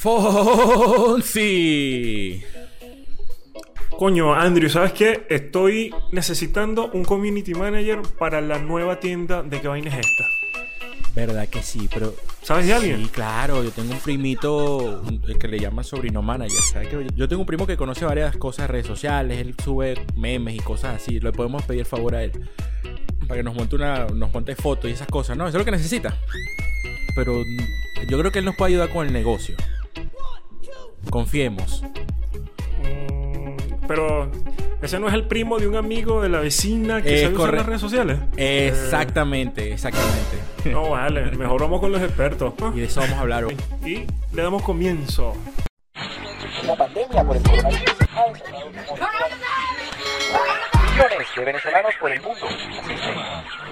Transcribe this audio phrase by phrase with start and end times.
[0.00, 1.42] Fonsi.
[3.98, 5.26] Coño, Andrew, ¿sabes qué?
[5.28, 10.24] Estoy necesitando un community manager para la nueva tienda de qué vaina es esta.
[11.14, 12.14] Verdad que sí, pero.
[12.40, 13.04] ¿Sabes de alguien?
[13.04, 15.02] Sí, claro, yo tengo un primito
[15.38, 16.62] que le llama sobrino manager.
[16.72, 17.06] ¿sabes qué?
[17.14, 20.60] Yo tengo un primo que conoce varias cosas de redes sociales, él sube memes y
[20.60, 21.20] cosas así.
[21.20, 22.32] Le podemos pedir favor a él
[23.28, 25.46] para que nos monte una, nos monte fotos y esas cosas, ¿no?
[25.46, 26.16] Eso es lo que necesita.
[27.14, 27.44] Pero
[28.08, 29.56] yo creo que él nos puede ayudar con el negocio.
[31.08, 31.82] Confiemos.
[32.82, 33.56] Mm,
[33.88, 34.30] pero
[34.82, 37.46] ese no es el primo de un amigo de la vecina que Es sabe usar
[37.46, 37.56] correcto.
[37.56, 38.18] las redes sociales.
[38.36, 40.36] Exactamente, exactamente.
[40.64, 42.54] Eh, no vale, mejor vamos con los expertos.
[42.74, 43.56] Y de eso vamos a hablar hoy.
[43.84, 45.34] Y le damos comienzo.
[46.66, 47.82] La pandemia por el coronavirus
[48.14, 48.70] ha enseñado
[50.92, 52.46] Millones de venezolanos por el mundo.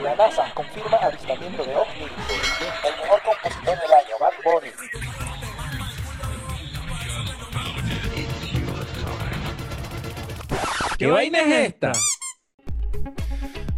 [0.03, 2.05] La NASA confirma avistamiento de ovni.
[2.05, 4.71] El mejor compositor del año, Bad Bunny.
[10.99, 11.93] ¿Qué vaina es esta?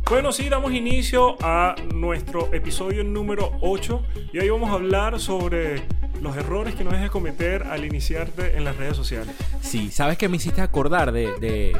[0.09, 5.83] Bueno, sí, damos inicio a nuestro episodio número 8 y hoy vamos a hablar sobre
[6.21, 9.35] los errores que no debes cometer al iniciarte en las redes sociales.
[9.61, 11.77] Sí, ¿sabes qué me hiciste acordar de, de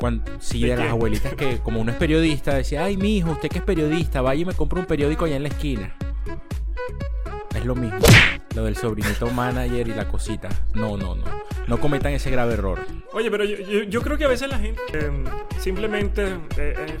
[0.00, 3.30] cuan- sí, ¿De de, las abuelitas que como uno es periodista decía, ay mi hijo,
[3.32, 5.94] usted que es periodista, vaya y me compra un periódico allá en la esquina.
[7.54, 7.98] Es lo mismo,
[8.56, 10.48] lo del sobrinito manager y la cosita.
[10.74, 11.24] No, no, no.
[11.68, 12.80] No cometan ese grave error.
[13.12, 15.10] Oye, pero yo, yo- yo creo que a veces la gente eh,
[15.58, 16.24] simplemente
[16.56, 16.96] eh, eh,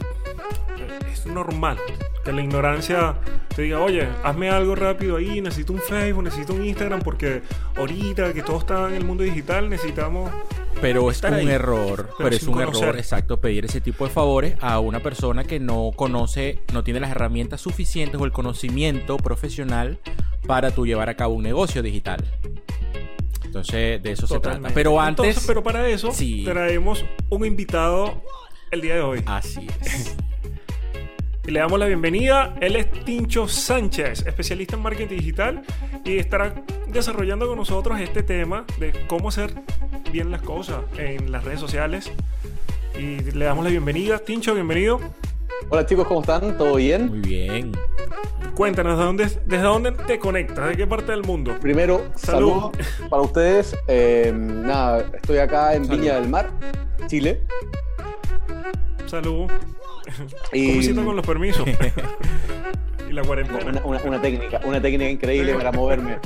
[1.12, 1.78] es normal
[2.24, 3.16] que la ignorancia
[3.54, 7.42] te diga, oye, hazme algo rápido ahí, necesito un Facebook, necesito un Instagram, porque
[7.76, 10.30] ahorita que todo está en el mundo digital necesitamos...
[10.80, 12.84] Pero es un ahí, error, pero pero, es un conocer.
[12.88, 17.00] error exacto pedir ese tipo de favores a una persona que no conoce, no tiene
[17.00, 19.98] las herramientas suficientes o el conocimiento profesional
[20.46, 22.24] para tú llevar a cabo un negocio digital.
[23.52, 24.70] Entonces, de eso se trata.
[24.72, 26.42] Pero antes, Entonces, pero para eso Sí.
[26.42, 28.22] traemos un invitado
[28.70, 29.22] el día de hoy.
[29.26, 30.16] así es.
[31.44, 32.54] Y le damos la bienvenida.
[32.60, 35.62] Él es Tincho Sánchez, especialista en marketing digital,
[36.04, 36.54] y estará
[36.86, 39.52] desarrollando con nosotros este tema de cómo hacer
[40.12, 42.12] bien las cosas en las redes sociales.
[42.96, 44.20] Y le damos la bienvenida.
[44.20, 45.00] Tincho, bienvenido.
[45.68, 46.56] Hola chicos, ¿cómo están?
[46.56, 47.08] ¿Todo bien?
[47.08, 47.72] Muy bien.
[48.54, 50.68] Cuéntanos, ¿de dónde, ¿desde dónde te conectas?
[50.68, 51.56] ¿De qué parte del mundo?
[51.60, 52.50] Primero, Salud.
[52.50, 52.72] saludos
[53.08, 53.76] para ustedes.
[53.88, 56.00] Eh, nada, estoy acá en Salud.
[56.00, 56.50] Viña del Mar,
[57.06, 57.40] Chile.
[59.06, 59.50] Salud.
[60.52, 61.64] Y ¿Cómo con los permisos?
[63.12, 63.60] y la cuarentena.
[63.70, 66.18] una, una- una técnica, una técnica increíble para moverme.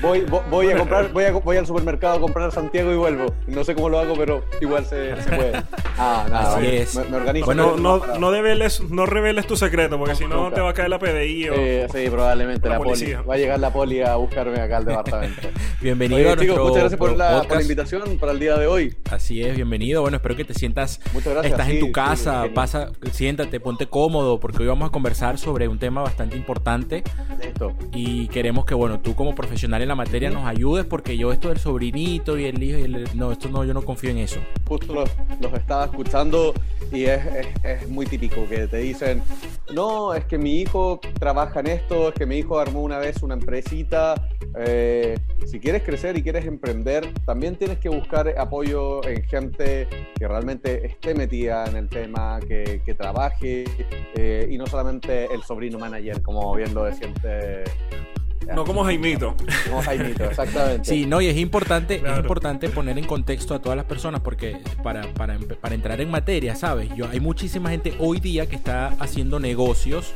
[0.00, 3.34] Voy, voy, voy a comprar, voy, a- voy al supermercado a comprar Santiago y vuelvo.
[3.46, 5.52] No sé cómo lo hago, pero igual se, se puede.
[5.98, 6.94] Ah, nada, Así bueno, es.
[6.96, 7.46] Me, me organizo.
[7.46, 10.54] Bueno, no, no, no, develes, no reveles tu secreto, porque si no Nunca.
[10.56, 11.54] te va a caer la PDI o...
[11.54, 12.90] Eh, sí, probablemente La la, poli.
[12.90, 13.22] policía.
[13.22, 15.48] Va a llegar la poli a buscarme acá al departamento.
[15.80, 18.66] Bienvenido Oye, a chicos, muchas gracias por la, por la invitación para el día de
[18.66, 18.94] hoy.
[19.10, 20.02] Así es, bienvenido.
[20.02, 21.00] Bueno, espero que te sientas.
[21.14, 22.52] Muchas gracias, Estás en sí, tu sí, casa, genial.
[22.54, 27.02] pasa, siéntate, ponte cómodo, porque hoy vamos a conversar sobre un tema bastante importante
[27.42, 27.72] Listo.
[27.92, 31.48] y queremos que, bueno, tú como profesional en la materia nos ayudes, porque yo esto
[31.48, 34.40] del sobrinito y el hijo, y el- no, esto no, yo no confío en eso.
[34.68, 36.52] justo los, los estaba escuchando
[36.92, 37.46] y es, es-
[37.82, 39.22] es muy típico que te dicen,
[39.74, 43.22] no, es que mi hijo trabaja en esto, es que mi hijo armó una vez
[43.22, 44.14] una empresita.
[44.58, 49.86] eh, si quieres crecer y quieres emprender, también tienes que buscar apoyo en gente
[50.18, 53.64] que realmente esté metida en el tema, que, que trabaje
[54.14, 57.08] eh, y no solamente el sobrino manager, como bien lo decía.
[58.54, 59.34] No como Jaimito.
[59.68, 60.84] Como Jaimito, exactamente.
[60.88, 62.14] Sí, no, y es importante, Claro.
[62.14, 66.10] es importante poner en contexto a todas las personas porque para, para, para entrar en
[66.10, 66.90] materia, ¿sabes?
[66.94, 70.12] Yo, hay muchísima gente hoy día que está haciendo negocios,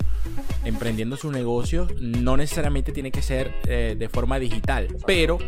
[0.64, 5.38] emprendiendo sus negocios, no necesariamente tiene que ser eh, de forma digital, pero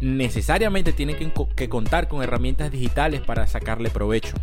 [0.00, 4.34] necesariamente tienen que, co- que contar con herramientas digitales para sacarle provecho.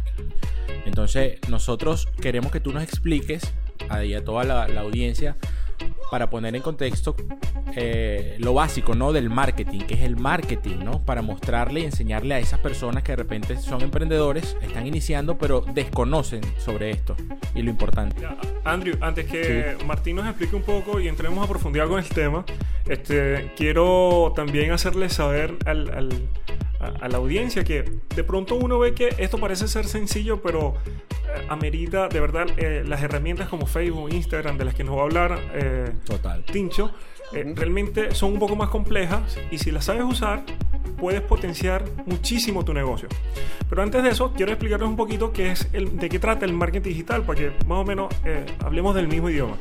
[0.86, 3.53] Entonces, nosotros queremos que tú nos expliques
[3.89, 5.35] a, y a toda la, la audiencia
[6.11, 7.16] para poner en contexto
[7.75, 9.13] eh, lo básico, ¿no?
[9.13, 11.05] Del marketing, que es el marketing, ¿no?
[11.05, 15.61] Para mostrarle y enseñarle a esas personas que de repente son emprendedores, están iniciando, pero
[15.61, 17.16] desconocen sobre esto
[17.53, 18.19] y lo importante.
[18.22, 18.35] Ya,
[18.66, 22.43] Andrew, antes que Martín nos explique un poco y entremos a profundidad con el tema,
[22.87, 26.28] este, quiero también hacerle saber al, al-
[26.79, 27.84] a, a la audiencia que
[28.16, 30.76] de pronto uno ve que esto parece ser sencillo, pero
[31.35, 35.02] eh, amerita de verdad eh, las herramientas como Facebook, Instagram, de las que nos va
[35.02, 36.43] a hablar eh, Total.
[36.43, 36.91] Tincho,
[37.34, 40.43] eh, realmente son un poco más complejas y si las sabes usar,
[40.97, 43.08] puedes potenciar muchísimo tu negocio.
[43.70, 46.53] Pero antes de eso, quiero explicarles un poquito qué es el, de qué trata el
[46.53, 48.14] marketing digital, para que más o menos
[48.66, 49.55] hablemos del mismo idioma.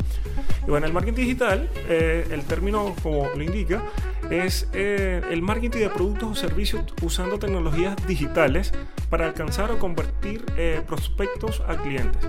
[0.67, 3.83] Y bueno, el marketing digital, el término como lo indica,
[4.31, 8.73] es eh, el marketing de productos o servicios usando tecnologías digitales
[9.11, 12.21] para alcanzar o convertir eh, prospectos a clientes.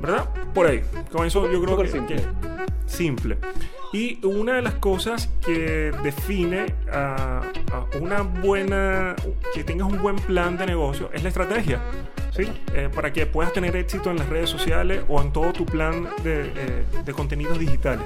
[0.00, 0.28] ¿Verdad?
[0.54, 0.82] Por ahí.
[1.10, 2.16] Con eso yo creo que, simple.
[2.16, 2.26] que-
[2.86, 3.38] simple.
[3.92, 7.40] Y una de las cosas que define a,
[7.72, 9.16] a una buena,
[9.54, 11.80] que tengas un buen plan de negocio es la estrategia.
[12.36, 12.46] ¿sí?
[12.74, 16.04] Eh, para que puedas tener éxito en las redes sociales o en todo tu plan
[16.22, 18.04] de, eh, de contenidos digitales.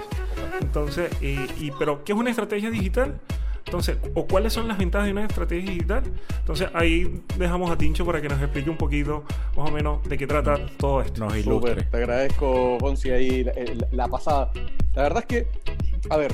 [0.60, 3.18] Entonces, y, y- pero ¿qué es una estrategia digital?
[3.64, 6.02] Entonces, ¿o cuáles son las ventajas de una estrategia digital?
[6.40, 9.24] Entonces, ahí dejamos a Tincho para que nos explique un poquito
[9.56, 11.20] más o menos de qué trata todo esto.
[11.24, 11.82] Nos Súper, ilustre.
[11.90, 14.50] te agradezco, Fonsi, ahí la, la- la pasada.
[14.94, 15.46] La verdad es que,
[16.10, 16.32] a ver,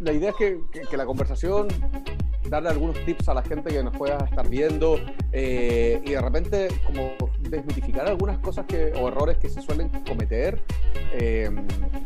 [0.00, 1.68] la idea es que, que- que la conversación,
[2.52, 5.00] darle algunos tips a la gente que nos pueda estar viendo
[5.32, 10.62] eh, y de repente como desmitificar algunas cosas que, o errores que se suelen cometer,
[11.12, 11.50] eh,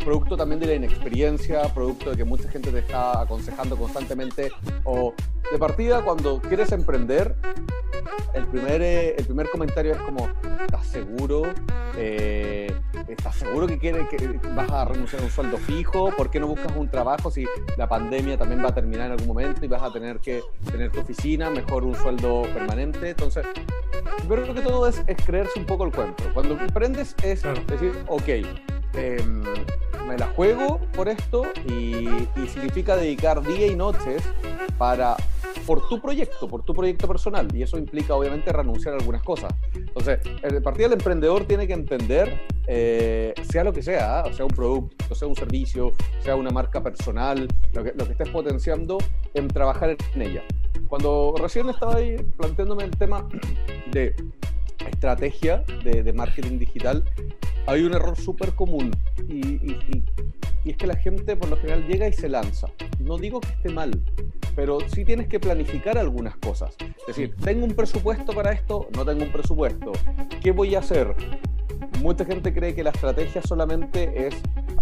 [0.05, 4.53] producto también de la inexperiencia, producto de que mucha gente te está aconsejando constantemente
[4.85, 5.15] o
[5.51, 7.35] de partida cuando quieres emprender,
[8.35, 10.29] el primer, eh, el primer comentario es como,
[10.61, 11.43] ¿estás seguro?
[11.97, 12.73] Eh,
[13.09, 16.11] ¿Estás seguro que, quiere, que vas a renunciar a un sueldo fijo?
[16.17, 19.29] ¿Por qué no buscas un trabajo si la pandemia también va a terminar en algún
[19.29, 23.11] momento y vas a tener que tener tu oficina, mejor un sueldo permanente?
[23.11, 23.47] Entonces,
[24.23, 26.25] yo creo que todo es, es creerse un poco el cuento.
[26.35, 28.29] Cuando emprendes es decir, ok,
[28.97, 29.43] em,
[30.07, 34.23] me la juego por esto y, y significa dedicar día y noches
[34.79, 35.17] para
[35.67, 37.49] por tu proyecto, por tu proyecto personal.
[37.55, 39.53] Y eso implica obviamente renunciar a algunas cosas.
[39.75, 44.33] Entonces, el partida del emprendedor tiene que entender, eh, sea lo que sea, ¿ah?
[44.33, 48.29] sea un producto, sea un servicio, sea una marca personal, lo que, lo que estés
[48.29, 48.99] potenciando,
[49.35, 50.43] en trabajar en ella.
[50.89, 53.29] Cuando recién estaba ahí planteándome el tema
[53.91, 54.15] de
[54.89, 57.05] estrategia de, de marketing digital,
[57.67, 58.91] hay un error súper común
[59.29, 60.05] y, y- y-
[60.65, 62.67] y es que la gente por lo general llega y se lanza.
[62.99, 64.03] No digo que esté mal,
[64.57, 66.75] pero sí tienes que planificar algunas cosas.
[67.01, 68.89] Es decir, ¿tengo un presupuesto para esto?
[68.97, 69.93] No tengo un presupuesto.
[70.43, 71.15] ¿Qué voy a hacer?
[72.03, 74.35] Mucha gente cree que la estrategia solamente es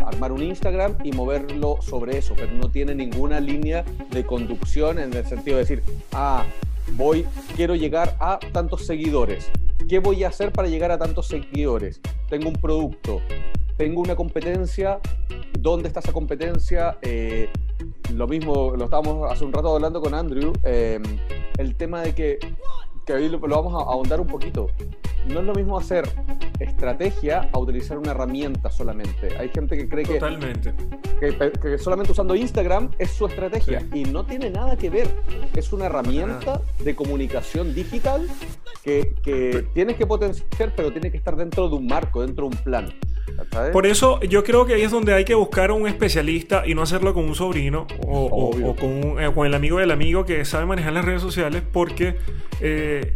[0.07, 5.13] armar un Instagram y moverlo sobre eso, pero no tiene ninguna línea de conducción en
[5.13, 5.83] el sentido de decir,
[6.13, 6.45] ah,
[6.93, 7.27] voy,
[7.57, 9.51] quiero llegar a tantos seguidores.
[9.89, 12.01] ¿Qué voy a hacer para llegar a tantos seguidores?
[12.31, 13.21] Tengo un producto,
[13.77, 14.99] tengo una competencia,
[15.59, 16.97] ¿dónde está esa competencia?
[17.03, 17.51] Eh,
[18.15, 21.01] lo mismo, lo estábamos hace un rato hablando con Andrew, eh,
[21.59, 22.39] el tema de que,
[23.05, 24.69] que lo, lo vamos a ahondar un poquito.
[25.29, 26.09] No es lo mismo hacer
[26.61, 29.37] estrategia a utilizar una herramienta solamente.
[29.39, 30.73] Hay gente que cree que, Totalmente.
[31.21, 33.87] que, que solamente usando Instagram es su estrategia Sí.
[34.01, 35.09] y no tiene nada que ver.
[35.55, 38.29] Es una herramienta de comunicación digital
[38.83, 42.57] que, que tienes que potenciar, pero tiene que estar dentro de un marco, dentro de
[42.57, 42.93] un plan.
[43.51, 43.73] ¿sabes?
[43.73, 46.75] Por eso yo creo que ahí es donde hay que buscar a un especialista y
[46.75, 48.71] no hacerlo con un sobrino o, o- Obvio.
[48.71, 51.63] o con, un- eh, con el amigo del amigo que sabe manejar las redes sociales
[51.73, 52.17] porque
[52.61, 53.15] eh,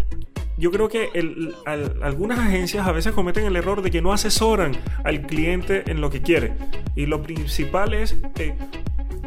[0.58, 4.12] yo creo que el- al- algunas agencias a veces cometen el error de que no
[4.12, 4.72] asesoran
[5.04, 6.52] al cliente en lo que quiere.
[6.96, 8.16] Y lo principal es...
[8.38, 8.54] eh,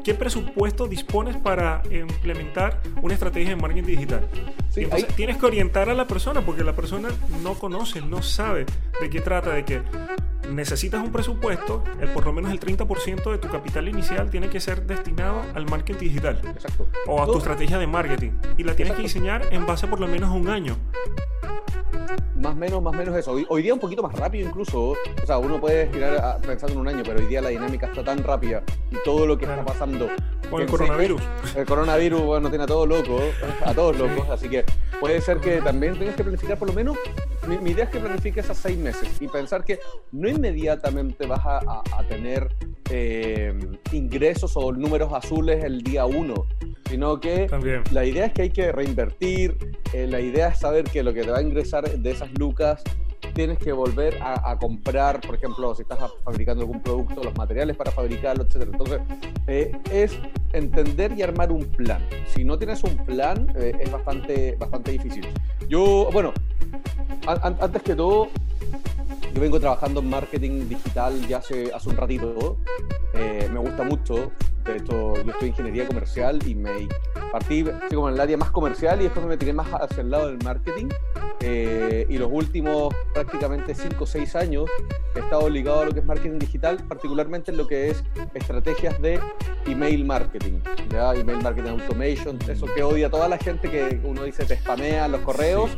[0.04, 4.28] ¿Qué presupuesto dispones para implementar una estrategia de marketing digital?
[4.72, 7.10] Sí, entonces ahí- tienes que orientar a la persona porque la persona
[7.44, 8.66] no conoce, no sabe
[9.00, 9.82] de qué trata, de que
[10.50, 14.60] necesitas un presupuesto, el, por lo menos el 30% de tu capital inicial tiene que
[14.60, 16.88] ser destinado al marketing digital Exacto.
[17.06, 19.20] o a tu Todo- estrategia de marketing y la tienes que Exacto.
[19.20, 20.78] diseñar en base por lo menos a un año.
[22.36, 23.32] Más o menos, más menos eso.
[23.32, 24.92] Hoy, hoy día un poquito más rápido incluso.
[24.92, 27.88] O sea, uno puede estirar a- pensando en un año, pero hoy día la dinámica
[27.88, 29.62] está tan rápida y todo lo que Claro.
[29.62, 30.08] está pasando.
[30.50, 31.22] Con el coronavirus.
[31.56, 33.22] El coronavirus, bueno, tiene a todos locos,
[33.66, 34.30] a todos locos.
[34.30, 34.66] Así que
[35.00, 36.98] puede ser que también tengas que planificar por lo menos.
[37.48, 39.80] Mi, mi idea es que planifiques a seis meses y pensar que
[40.12, 42.50] no inmediatamente vas a, a- a tener
[42.90, 43.54] eh,
[43.92, 46.46] ingresos o números azules el día uno,
[46.90, 47.84] sino que También.
[47.92, 49.58] la idea es que hay que reinvertir,
[49.94, 52.84] eh, la idea es saber que lo que te va a ingresar de esas lucas
[53.34, 57.78] tienes que volver a, a comprar, por ejemplo, si estás fabricando algún producto, los materiales
[57.78, 58.64] para fabricarlo, etc.
[58.64, 59.00] Entonces,
[59.48, 60.18] eh, es
[60.52, 62.06] entender y armar un plan.
[62.26, 65.26] Si no tienes un plan, eh, es bastante, bastante difícil.
[65.70, 66.34] Yo, bueno,
[67.28, 68.28] an- an- antes que todo,
[69.34, 72.58] yo vengo trabajando en marketing digital ya hace, hace un ratito.
[73.14, 74.32] Eh, me gusta mucho.
[74.66, 76.88] De hecho, yo estoy en ingeniería comercial y me
[77.32, 80.12] partí así como en el área más comercial y después me tiré más hacia el
[80.12, 80.88] lado del marketing.
[81.40, 84.66] Eh, y los últimos prácticamente 5 o 6 años
[85.16, 88.04] he estado ligado a lo que es marketing digital, particularmente en lo que es
[88.36, 89.20] estrategias de
[89.66, 90.60] email marketing,
[90.92, 91.16] ¿ya?
[91.16, 95.22] email marketing automation, eso que odia toda la gente que uno dice te spamea los
[95.22, 95.72] correos.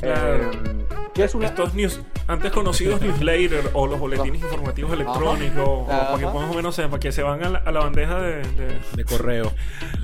[0.00, 0.50] Claro.
[0.52, 6.06] Eh, es una, Estos news, antes conocidos newsletters o los boletines informativos electrónicos, o Ajá.
[6.08, 8.36] para que más o menos sepan, que se van a la, a la bandeja de,
[8.42, 9.52] de- De correo.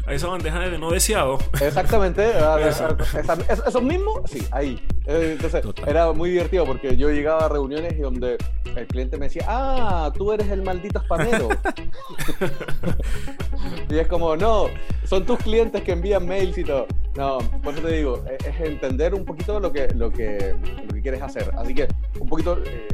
[0.06, 1.38] A esa bandeja de no deseado.
[1.60, 2.96] Exactamente, Eso.
[3.18, 4.80] esa- es- esos mismos, sí, ahí.
[5.06, 5.88] Eh, Entonces, Total.
[5.88, 8.36] era muy divertido porque yo llegaba a reuniones y donde
[8.76, 11.48] el cliente me decía, ah, tú eres el maldito spamero.
[13.90, 14.66] y es como, no,
[15.04, 16.86] son tus clientes que envían mails y todo.
[17.16, 20.54] No, por eso te digo, e- es entender un poquito lo que, lo que,
[20.86, 21.50] lo que quieres hacer.
[21.58, 22.88] Así que, un poquito, eh,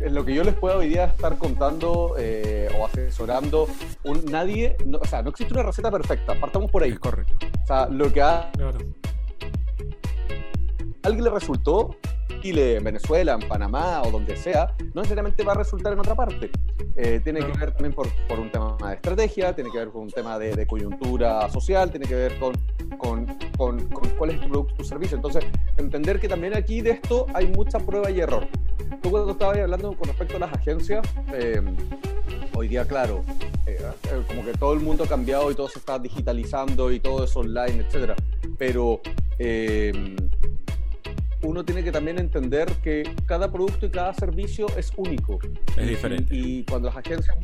[0.00, 3.66] en lo que yo les puedo hoy día estar contando eh, o asesorando,
[4.04, 6.90] un, nadie, no- o sea, no existe una receta perfecta, partamos por ahí.
[6.90, 7.46] Es correcto.
[7.62, 8.78] O sea, lo que a Claro.
[11.02, 11.96] alguien le resultó,
[12.40, 16.14] Chile, en Venezuela, en Panamá o donde sea, no necesariamente va a resultar en otra
[16.14, 16.50] parte.
[16.96, 20.02] Eh, tiene que ver también por, por un tema de estrategia, tiene que ver con
[20.02, 22.52] un tema de, de coyuntura social, tiene que ver con,
[22.98, 23.26] con,
[23.58, 25.16] con- con cuál es tu producto, tu servicio.
[25.16, 25.44] Entonces,
[25.76, 28.46] entender que también aquí de esto hay mucha prueba y error.
[29.02, 31.60] Tú cuando estabas hablando con respecto a las agencias, eh,
[32.54, 33.22] hoy día, claro,
[33.66, 37.00] eh, eh, como que todo el mundo ha cambiado y todo se está digitalizando y
[37.00, 38.14] todo es online, etcétera.
[38.56, 39.00] Pero
[39.38, 39.92] eh,
[41.46, 45.38] uno tiene que también entender que cada producto y cada servicio es único.
[45.76, 46.34] Es Y- diferente.
[46.34, 47.36] Y, cuando las agencias...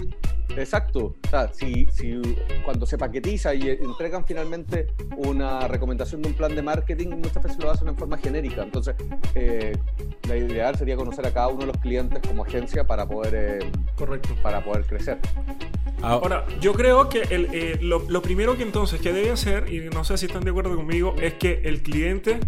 [0.57, 1.15] Exacto.
[1.27, 2.21] O sea, si, si
[2.65, 7.59] cuando se paquetiza y entregan finalmente una recomendación de un plan de marketing, muchas veces
[7.59, 8.63] lo hacen en forma genérica.
[8.63, 8.95] Entonces,
[9.35, 9.73] eh,
[10.29, 13.71] la ideal sería conocer a cada uno de los clientes como agencia para poder, eh,
[13.97, 14.35] Correcto.
[14.43, 15.19] para poder crecer.
[16.03, 19.73] Ah, Ahora, yo creo que el, eh, lo, lo primero que entonces que debe hacer,
[19.73, 22.41] y no sé si están de acuerdo conmigo, es que el cliente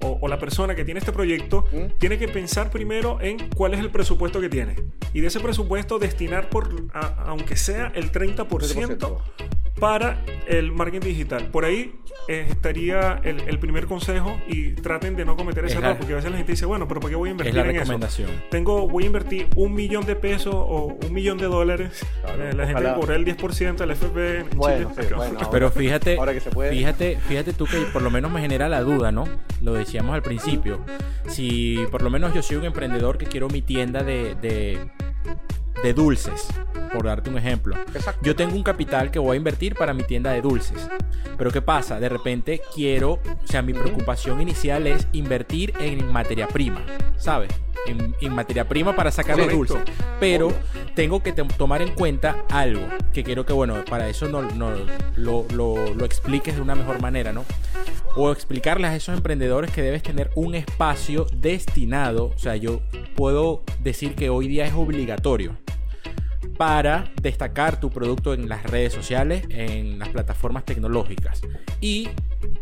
[0.00, 1.98] o, o la persona que tiene este proyecto ¿Mm?
[1.98, 4.76] tiene que pensar primero en cuál es el presupuesto que tiene.
[5.12, 9.18] Y de ese presupuesto destinar, por, a- aunque sea el 30%, 30%.
[9.82, 11.46] Para el marketing digital.
[11.48, 11.92] Por ahí
[12.28, 16.12] eh, estaría el, el primer consejo y traten de no cometer ese Es error, porque
[16.12, 17.70] a veces la gente dice, bueno, pero ¿por qué voy a es invertir la en
[17.70, 17.78] eso?
[17.80, 18.30] recomendación.
[18.48, 22.06] Tengo, voy a invertir un millón de pesos o un millón de dólares.
[22.22, 22.94] Claro, Eh, la gente ojalá.
[22.94, 25.06] cobra el 10% del FP en Bueno, Chile.
[25.08, 26.70] sí, bueno, Pero fíjate, ahora que se puede.
[26.70, 29.24] fíjate, fíjate tú que por lo menos me genera la duda, ¿no?
[29.62, 30.78] Lo decíamos al principio.
[31.26, 34.78] Si por lo menos yo soy un emprendedor que quiero mi tienda de, de,
[35.82, 36.46] de dulces,
[36.92, 37.76] por darte un ejemplo.
[37.94, 38.20] Exacto.
[38.22, 40.88] Yo tengo un capital que voy a invertir para mi tienda de dulces.
[41.38, 41.98] Pero ¿qué pasa?
[41.98, 46.82] De repente quiero, o sea, mi preocupación inicial es invertir en materia prima,
[47.16, 47.50] ¿sabes?
[47.86, 49.78] En, en materia prima para sacar los dulces.
[50.20, 50.56] Pero Obvio.
[50.94, 52.82] tengo que tomar en cuenta algo
[53.12, 54.70] que quiero que, bueno, para eso no, no-
[55.16, 57.44] lo, lo- lo expliques de una mejor manera, ¿no?
[58.14, 62.82] O explicarles a esos emprendedores que debes tener un espacio destinado, o sea, yo
[63.16, 65.56] puedo decir que hoy día es obligatorio
[66.56, 71.42] para destacar tu producto en las redes sociales, en las plataformas tecnológicas.
[71.80, 72.08] Y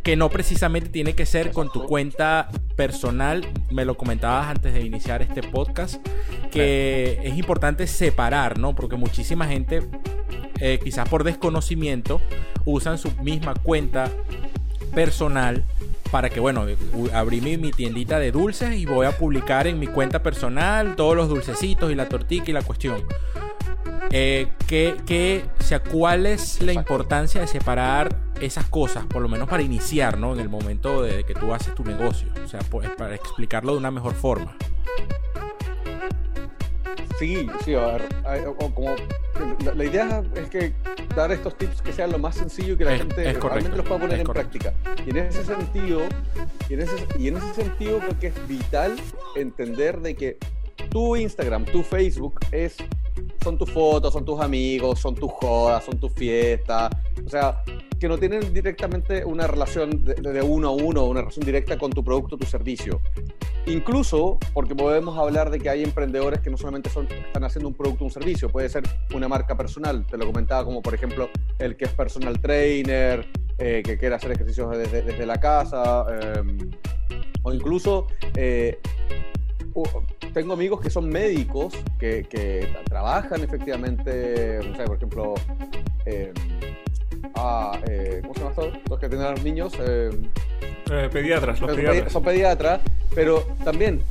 [0.03, 3.47] que no precisamente tiene que ser con tu cuenta personal.
[3.71, 6.05] Me lo comentabas antes de iniciar este podcast,
[6.51, 8.75] que es importante separar, ¿no?
[8.75, 9.83] Porque muchísima gente,
[10.61, 12.21] eh, quizás por desconocimiento,
[12.65, 14.11] usan su misma cuenta
[14.95, 15.65] personal
[16.11, 16.67] para que, bueno,
[17.15, 21.15] abrí mi, mi tiendita de dulces y voy a publicar en mi cuenta personal todos
[21.17, 23.05] los dulcecitos y la tortilla y la cuestión.
[24.13, 29.29] Eh, ¿qué- qué- o sea, ¿Cuál es la importancia de separar esas cosas, por lo
[29.29, 30.33] menos para iniciar, ¿no?
[30.35, 32.29] En el momento de que tú haces tu negocio.
[32.45, 34.57] O sea, pues, para explicarlo de una mejor forma.
[37.19, 38.97] Sí, sí, a ver, como
[39.65, 40.73] la, la idea es que
[41.15, 43.49] dar estos tips que sean lo más sencillo y que la Es- gente es correcto,
[43.49, 44.59] realmente los pueda poner en correcto.
[44.59, 45.05] práctica.
[45.07, 46.01] Y en ese sentido,
[46.71, 48.97] y en ese, y en ese sentido creo que es vital
[49.37, 50.39] entender de que
[50.89, 52.77] tu Instagram, tu Facebook es
[53.43, 56.91] son tus fotos, son tus amigos, son tus jodas, son tus fiestas,
[57.25, 57.63] o sea,
[57.99, 62.03] que no tienen directamente una relación de, uno a uno, una relación directa con tu
[62.03, 63.01] producto, tu servicio.
[63.67, 68.05] Incluso porque podemos hablar de que hay emprendedores que no solamente están haciendo un producto
[68.05, 71.29] un servicio, puede ser una marca personal, te lo comentaba como por ejemplo
[71.59, 73.27] el que es personal trainer,
[73.59, 76.43] eh, que quiere hacer ejercicios desde, desde la casa, eh,
[77.43, 78.79] o incluso eh,
[80.35, 85.35] tengo amigos que son médicos que, que tra- trabajan efectivamente, no sé, por ejemplo,
[86.07, 86.33] eh,
[87.35, 88.73] ah, eh, ¿cómo se llama esto?
[88.89, 89.73] Los que tienen a los niños.
[89.81, 90.11] eh,
[90.91, 92.05] Eh, pediatras, los son, pediatras.
[92.07, 92.81] pedi- son pediatras,
[93.15, 94.03] pero también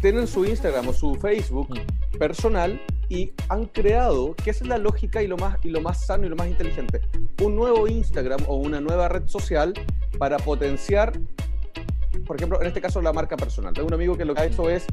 [0.00, 2.18] tienen su Instagram o su Facebook Mm.
[2.18, 6.06] personal y han creado, que esa es la lógica y lo más y lo más
[6.06, 7.00] sano y lo más inteligente,
[7.42, 9.74] un nuevo Instagram o una nueva red social
[10.18, 11.12] para potenciar,
[12.30, 13.74] por ejemplo, en este caso la marca personal.
[13.74, 14.86] Tengo un amigo que lo que ha hecho es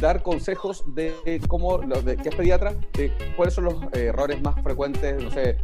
[0.00, 1.12] dar consejos de
[1.48, 5.56] cómo, de, que es pediatra, de cuáles son los eh, errores más frecuentes, no sé,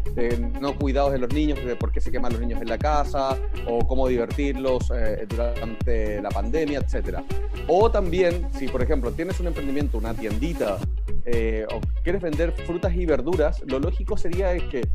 [0.60, 3.38] no cuidados de los niños, de por qué se queman los niños en la casa,
[3.68, 7.22] o cómo divertirlos eh, durante la pandemia, etcétera.
[7.68, 10.78] O también, si por ejemplo tienes un emprendimiento, una tiendita,
[11.24, 14.88] eh, o quieres vender frutas y verduras, lo lógico sería es que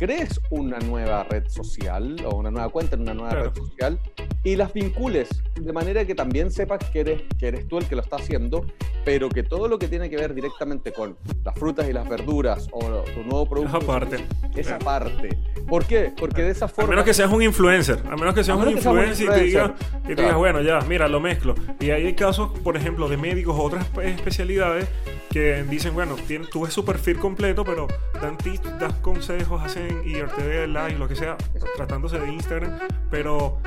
[0.00, 3.52] crees una nueva red social o una nueva cuenta en una nueva Claro.
[3.54, 4.00] red social
[4.42, 5.28] y las vincules
[5.60, 8.64] de manera que también sepas que eres, que eres tú el que lo está haciendo,
[9.04, 12.66] pero que todo lo que tiene que ver directamente con las frutas y las verduras
[12.72, 12.80] o
[13.14, 14.24] tu nuevo producto Esa parte.
[14.56, 15.38] esa parte.
[15.68, 16.10] ¿Por qué?
[16.18, 18.60] Porque de esa A forma menos que seas un influencer, a menos que seas A
[18.60, 20.16] un menos que seas un influencer y te digas, influencer.
[20.16, 20.38] Claro.
[20.38, 21.54] bueno, ya, mira, lo mezclo.
[21.78, 24.88] Y hay casos, por ejemplo, de médicos o otras espe- especialidades
[25.30, 26.16] que dicen, bueno,
[26.50, 27.86] tú ves su perfil completo, pero
[28.20, 31.36] dan tips, das consejos, hacen IRTV, live, lo que sea,
[31.76, 32.78] tratándose de Instagram,
[33.10, 33.58] pero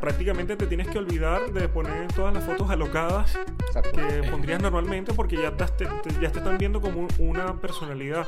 [0.00, 3.90] prácticamente te tienes que olvidar de poner todas las fotos alocadas Exacto.
[3.92, 7.54] que pondrías normalmente porque ya, estás- te, te- ya te están viendo como un- una
[7.60, 8.26] personalidad.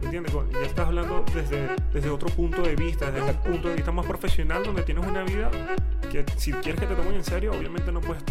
[0.00, 0.32] ¿Entiendes?
[0.52, 3.50] Ya estás hablando desde, desde otro punto de vista, desde un Exacto.
[3.50, 5.50] punto de vista más profesional, donde tienes una vida
[6.10, 8.22] que si quieres que te tomen en serio, obviamente no puedes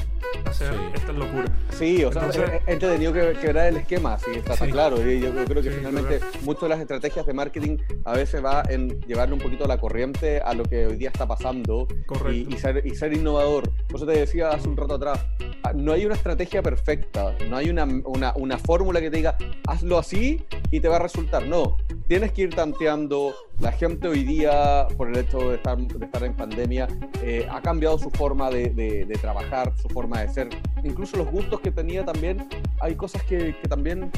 [0.45, 0.79] hacer Sí.
[0.95, 1.51] estas locuras.
[1.71, 4.71] Sí, o sea, Entonces- he- he entretenido que quebrar el esquema, sí, está, Sí.
[4.71, 4.97] claro.
[5.05, 8.43] Y yo, yo creo que Sí, finalmente muchas de las estrategias de marketing a veces
[8.43, 11.87] va en llevarle un poquito la corriente a lo que hoy día está pasando
[12.31, 13.69] y, y ser, y ser innovador.
[13.87, 15.25] Por eso te decía hace un rato atrás,
[15.63, 19.37] ah, no hay una estrategia perfecta, no hay una, una, una fórmula que te diga,
[19.67, 21.45] hazlo así y te va a resultar.
[21.47, 23.33] No, tienes que ir tanteando.
[23.59, 26.87] La gente hoy día, por el hecho de estar, de estar en pandemia,
[27.23, 30.49] eh, ha cambiado su forma de, de- de trabajar, su forma de ser.
[30.83, 32.47] Incluso los gustos que tenía también,
[32.79, 34.11] hay cosas que, que también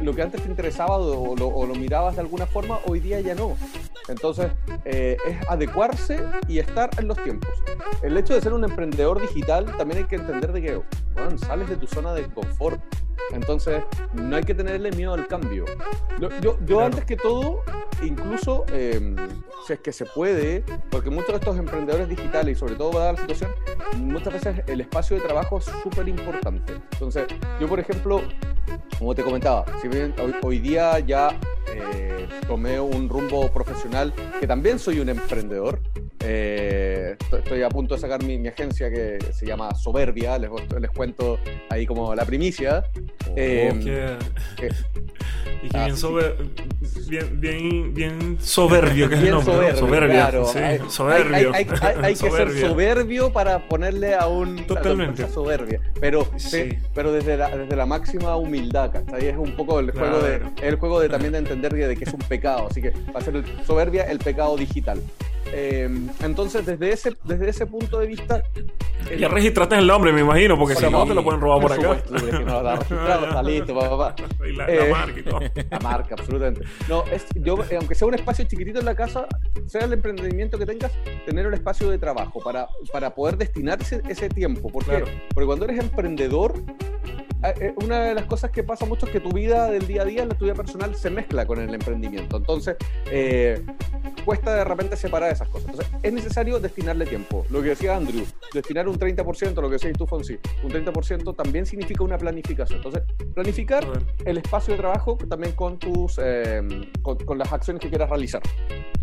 [0.00, 3.56] lo que antes te interesaba o lo, mirabas de alguna forma, hoy día ya no.
[4.08, 4.50] Entonces,
[4.84, 7.50] eh, es adecuarse y estar en los tiempos.
[8.02, 10.82] El hecho de ser un emprendedor digital, también hay que entender de que,
[11.14, 12.80] bueno, sales de tu zona de confort.
[13.32, 13.82] Entonces,
[14.14, 15.64] no hay que tenerle miedo al cambio.
[16.20, 16.84] Yo, yo Claro.
[16.86, 17.62] antes que todo,
[18.02, 19.14] incluso, eh,
[19.66, 23.12] si es que se puede, porque muchos de estos emprendedores digitales, y sobre todo para
[23.12, 23.50] la situación,
[23.96, 26.74] muchas veces el espacio de trabajo es súper importante.
[26.92, 27.26] Entonces,
[27.60, 28.22] yo, por ejemplo,
[28.98, 31.38] como te comentaba, si bien hoy, hoy día ya
[31.74, 35.80] eh, tomé un rumbo profesional, que también soy un emprendedor,
[36.24, 40.90] eh, estoy- a punto de sacar mi, mi agencia que se llama Soberbia, les, les
[40.90, 42.84] cuento ahí como la primicia.
[43.28, 44.18] Oh, eh,
[45.62, 46.02] y que ah, bien, sí.
[46.02, 46.36] sober-
[47.08, 49.72] bien, bien, bien soberbio, que es el Bien nombre.
[49.72, 49.76] ¿no?
[49.78, 50.46] soberbio, claro.
[50.46, 51.52] Sí, Hay- soberbio.
[51.54, 55.22] Hay, hay- hay- que ser soberbio para ponerle a un a Totalmente.
[55.22, 56.78] la soberbia, pero Sí.
[56.94, 59.26] pero desde la, desde la máxima humildad, ¿cachai?
[59.28, 60.54] Es un poco el juego de Claro.
[60.62, 63.20] el juego de también de entender de, de que es un pecado, así que va
[63.20, 65.00] a ser el, soberbia el pecado digital.
[65.52, 65.88] Eh,
[66.22, 68.42] entonces desde ese desde ese punto de vista
[69.10, 71.72] el- Ya registraste el nombre, me imagino, porque si no te lo pueden robar por
[71.72, 71.82] acá.
[71.82, 74.46] supuesto, es que no, está registrado, está listo, pa, pa, pa.
[74.46, 75.40] Y la, Eh, la marca y todo.
[75.70, 76.68] La marca, absolutamente.
[76.88, 79.26] No, es, yo, eh, aunque sea un espacio chiquitito en la casa,
[79.66, 80.92] sea el emprendimiento que tengas,
[81.26, 84.68] tener el espacio de trabajo para, para poder destinar ese, tiempo.
[84.70, 84.90] ¿Por qué?
[84.90, 85.06] Claro.
[85.34, 86.54] Porque cuando eres emprendedor,
[87.76, 90.24] una de las cosas que pasa mucho es que tu vida del día a día,
[90.26, 92.36] la tu vida personal, se mezcla con el emprendimiento.
[92.36, 92.76] Entonces,
[93.10, 93.62] eh,
[94.24, 95.70] cuesta de repente separar esas cosas.
[95.70, 97.46] Entonces, es necesario destinarle tiempo.
[97.50, 101.66] Lo que decía Andrew, destinar un 30%, lo que decías tú, Fonsi, un 30% también
[101.66, 102.78] significa una planificación.
[102.78, 103.02] Entonces,
[103.34, 103.86] planificar
[104.24, 106.62] el espacio de trabajo también con tus eh,
[107.02, 108.42] con, con las acciones que quieras realizar.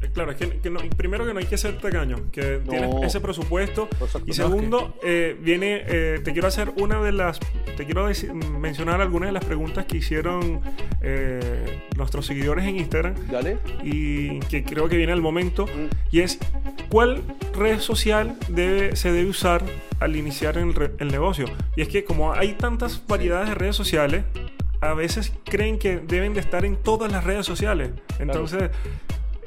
[0.01, 2.71] Eh, Claro, es que, que no- primero que no hay que ser tacaño, que No.
[2.71, 3.87] tienes ese presupuesto.
[4.01, 4.23] Exacto.
[4.27, 7.39] Y segundo, eh, viene, eh, te quiero hacer una de las,
[7.75, 10.61] te quiero mencionar algunas de las preguntas que hicieron
[11.01, 13.57] eh, nuestros seguidores en Instagram Dale.
[13.83, 15.65] y que creo que viene el momento.
[15.65, 15.89] Mm.
[16.15, 16.39] Y es,
[16.89, 17.23] ¿cuál
[17.55, 19.63] red social debe, se debe usar
[19.99, 21.45] al iniciar el, re- el negocio?
[21.75, 24.23] Y es que como hay tantas variedades de redes sociales,
[24.81, 27.89] a veces creen que deben de estar en todas las redes sociales.
[28.19, 28.69] Entonces,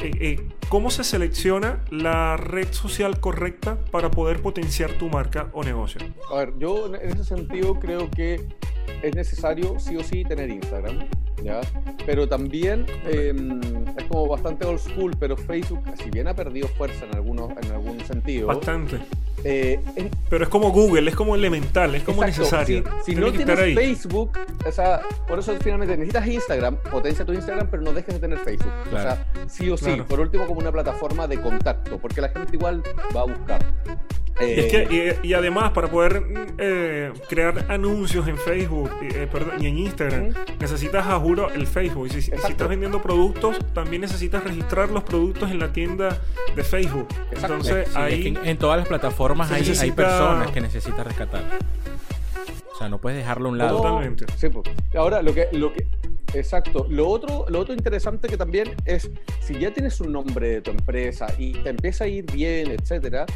[0.00, 5.62] eh, eh, ¿cómo se selecciona la red social correcta para poder potenciar tu marca o
[5.62, 6.00] negocio?
[6.32, 8.40] A ver, yo en ese sentido creo que
[9.02, 11.06] es necesario sí o sí tener Instagram,
[11.42, 11.60] ¿ya?
[12.06, 13.32] Pero también eh,
[13.96, 17.72] es como bastante old school, pero Facebook, si bien ha perdido fuerza en, algunos, en
[17.72, 18.98] algún sentido, Bastante.
[19.44, 19.80] eh,
[20.28, 22.84] Pero es como Google, es como elemental, es como Exacto, necesario.
[23.04, 23.74] Si, si no tienes ahí.
[23.74, 24.32] Facebook,
[24.66, 28.38] o sea, por eso finalmente necesitas Instagram, potencia tu Instagram, pero no dejes de tener
[28.38, 28.72] Facebook.
[28.90, 29.12] Claro.
[29.12, 30.06] O sea, sí o sí, Claro.
[30.06, 32.82] por último como una plataforma de contacto, porque la gente igual
[33.16, 33.64] va a buscar.
[34.40, 36.22] Y, es Eh, que, y, y además, para poder
[36.58, 41.66] eh, crear anuncios en Facebook y, eh, perdón, y en Instagram, necesitas, a juro, el
[41.66, 42.06] Facebook.
[42.08, 46.18] Y si, estás vendiendo productos, también necesitas registrar los productos en la tienda
[46.54, 47.08] de Facebook.
[47.30, 47.56] Exacto.
[47.56, 51.42] Entonces, Sí, es ahí que en, todas las plataformas hay, hay personas que necesitas rescatar.
[52.78, 53.76] Sea, no puedes dejarlo a un lado.
[53.78, 54.26] Totalmente.
[54.36, 54.64] Sí, pues.
[54.96, 55.86] Ahora, lo que, lo que,
[56.34, 56.86] exacto.
[56.88, 60.70] Lo otro, lo otro interesante que también es, si ya tienes un nombre de tu
[60.70, 63.26] empresa y te empieza a ir bien, etcétera,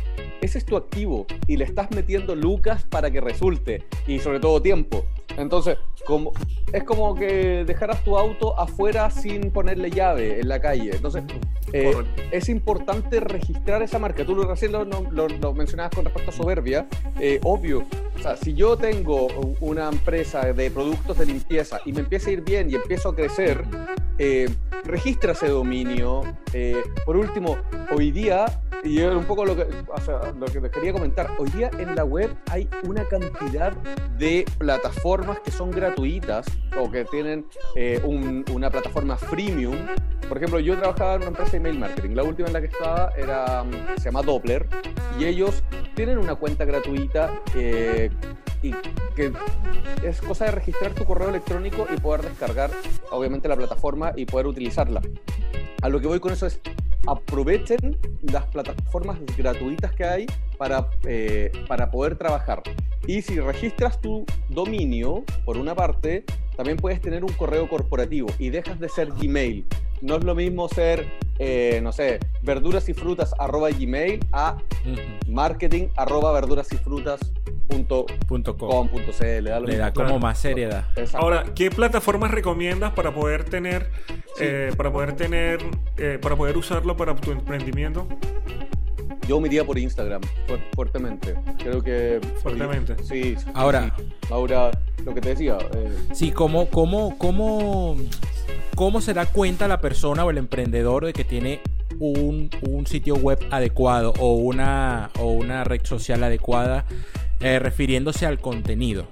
[0.40, 4.61] ese es tu activo y le estás metiendo lucas para que resulte y sobre todo
[4.62, 5.05] tiempo.
[5.37, 6.33] Entonces, como,
[6.73, 10.90] es como que dejaras tu auto afuera sin ponerle llave en la calle.
[10.95, 11.25] Entonces,
[11.73, 11.93] eh,
[12.31, 14.25] es importante registrar esa marca.
[14.25, 16.87] Tú lo, recién lo, lo- lo mencionabas con respecto a soberbia.
[17.19, 17.85] Eh, obvio,
[18.16, 19.27] o sea, si yo tengo
[19.61, 23.14] una empresa de productos de limpieza y me empieza a ir bien y empiezo a
[23.16, 23.64] crecer,
[24.18, 24.48] eh,
[24.85, 26.22] registra ese dominio.
[26.53, 27.57] Eh, por último,
[27.94, 28.46] hoy día,
[28.85, 31.70] y es un poco lo que, o sea, lo que les quería comentar, hoy día
[31.79, 33.72] en la web hay una cantidad
[34.18, 36.46] de plataformas que son gratuitas
[36.79, 37.46] o que tienen
[37.77, 39.74] eh, un- una plataforma freemium.
[40.29, 42.11] Por ejemplo, yo trabajaba en una empresa de email marketing.
[42.14, 44.66] La última en la que estaba era, mm, se llama Doppler
[45.18, 45.62] y ellos
[45.94, 48.04] tienen una cuenta gratuita eh,
[48.62, 48.73] y
[49.14, 49.33] que
[50.03, 52.71] es cosa de registrar tu correo electrónico y poder descargar,
[53.11, 55.03] obviamente, la plataforma y poder utilizarla.
[55.83, 56.61] A lo que voy con eso es
[57.07, 62.62] aprovechen las plataformas gratuitas que hay para, eh, para poder trabajar.
[63.07, 66.25] Y si registras tu dominio, por una parte,
[66.57, 69.67] también puedes tener un correo corporativo y dejas de ser Gmail.
[70.01, 71.07] No es lo mismo ser,
[71.38, 74.57] eh, no sé, verduras y frutas arroba Gmail a
[75.29, 77.21] marketing arroba verduras y frutas
[77.74, 78.68] punto Punto com.
[78.68, 80.84] com punto cl, da lo Le da como más seriedad.
[80.96, 81.18] Exacto.
[81.18, 83.90] Ahora, ¿qué plataformas recomiendas para poder tener,
[84.40, 85.58] eh, para poder tener,
[85.96, 88.06] eh, para poder usarlo para tu emprendimiento?
[89.28, 91.34] Yo me iría por Instagram fu- fuertemente.
[91.58, 92.20] Creo que.
[92.42, 92.96] Fuertemente.
[93.04, 93.37] Sí.
[93.38, 94.04] sí, Ahora- sí.
[94.30, 94.70] Ahora,
[95.04, 95.56] lo que te decía.
[95.74, 97.96] eh, Sí, ¿cómo, cómo, cómo,
[98.74, 101.60] ¿cómo se da cuenta la persona o el emprendedor de que tiene
[102.00, 106.84] un, un sitio web adecuado o una, o una red social adecuada
[107.40, 109.09] eh, refiriéndose al contenido?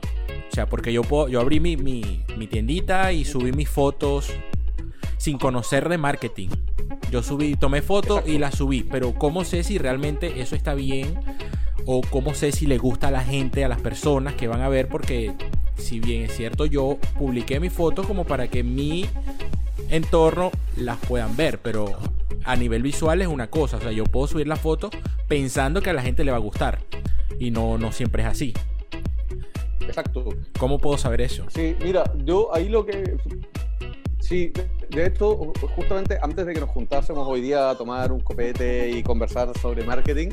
[0.50, 4.30] O sea, porque yo, puedo, yo abrí mi, mi, mi tiendita y subí mis fotos
[5.16, 6.48] sin conocer de marketing.
[7.10, 11.14] Yo subí, tomé fotos y las subí, pero ¿cómo sé si realmente eso está bien?
[11.86, 14.68] O cómo sé si le gusta a la gente, a las personas que van a
[14.68, 15.32] ver, porque
[15.76, 19.06] si bien es cierto, yo publiqué mis fotos como para que mi
[19.88, 21.98] entorno las puedan ver, pero
[22.44, 24.90] a nivel visual es una cosa, o sea, yo puedo subir la foto
[25.28, 26.80] pensando que a la gente le va a gustar
[27.38, 28.54] y no, no siempre es así.
[29.86, 30.24] exacto.
[30.58, 31.44] ¿Cómo puedo saber eso?
[31.48, 33.16] Sí, mira, yo ahí lo que.
[34.20, 34.52] Sí,
[34.90, 39.02] de- hecho, justamente antes de que nos juntásemos hoy día a tomar un copete y
[39.02, 40.28] conversar sobre marketing,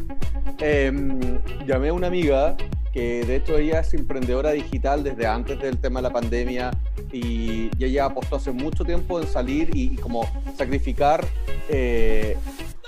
[0.60, 2.56] em, llamé a una amiga
[2.94, 6.72] que de hecho ella es emprendedora digital desde antes del tema de la pandemia
[7.12, 10.24] y, y ella apostó hace mucho tiempo en salir y, y como
[10.58, 11.26] sacrificar
[11.70, 12.36] eh,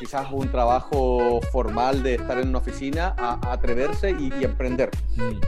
[0.02, 4.90] quizás un trabajo formal de estar en una oficina a, a atreverse y- y emprender
[5.16, 5.40] Mm,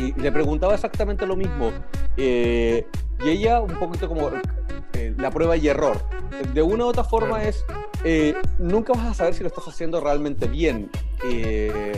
[0.00, 1.70] y le preguntaba exactamente lo mismo.
[2.16, 2.84] Eh,
[3.24, 4.30] y ella, un poquito como
[4.94, 5.98] eh, la prueba y error.
[6.52, 7.48] De una u otra forma Claro.
[7.48, 7.64] es,
[8.04, 10.90] eh, nunca vas a saber si lo estás haciendo realmente bien.
[11.24, 11.92] Eh,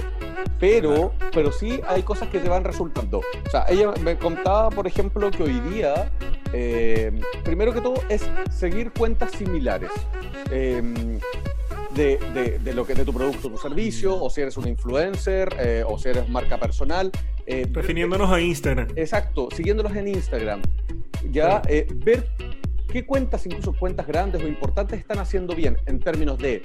[0.60, 3.18] pero, pero sí hay cosas que te van resultando.
[3.46, 6.10] O sea, ella me contaba, por ejemplo, que hoy día,
[6.52, 7.12] eh,
[7.44, 9.90] primero que todo, es seguir cuentas similares.
[10.50, 11.18] Eh,
[11.94, 15.48] de, de- de lo que de tu producto, tu servicio, o si eres un influencer,
[15.60, 17.10] eh, o si eres marca personal.
[17.46, 18.88] eh, Refiriéndonos a Instagram.
[18.96, 20.62] Exacto, siguiéndolos en Instagram.
[21.30, 21.62] Ya, Claro.
[21.68, 22.26] eh, ver
[22.88, 26.62] qué cuentas, incluso cuentas grandes o importantes, están haciendo bien en términos de,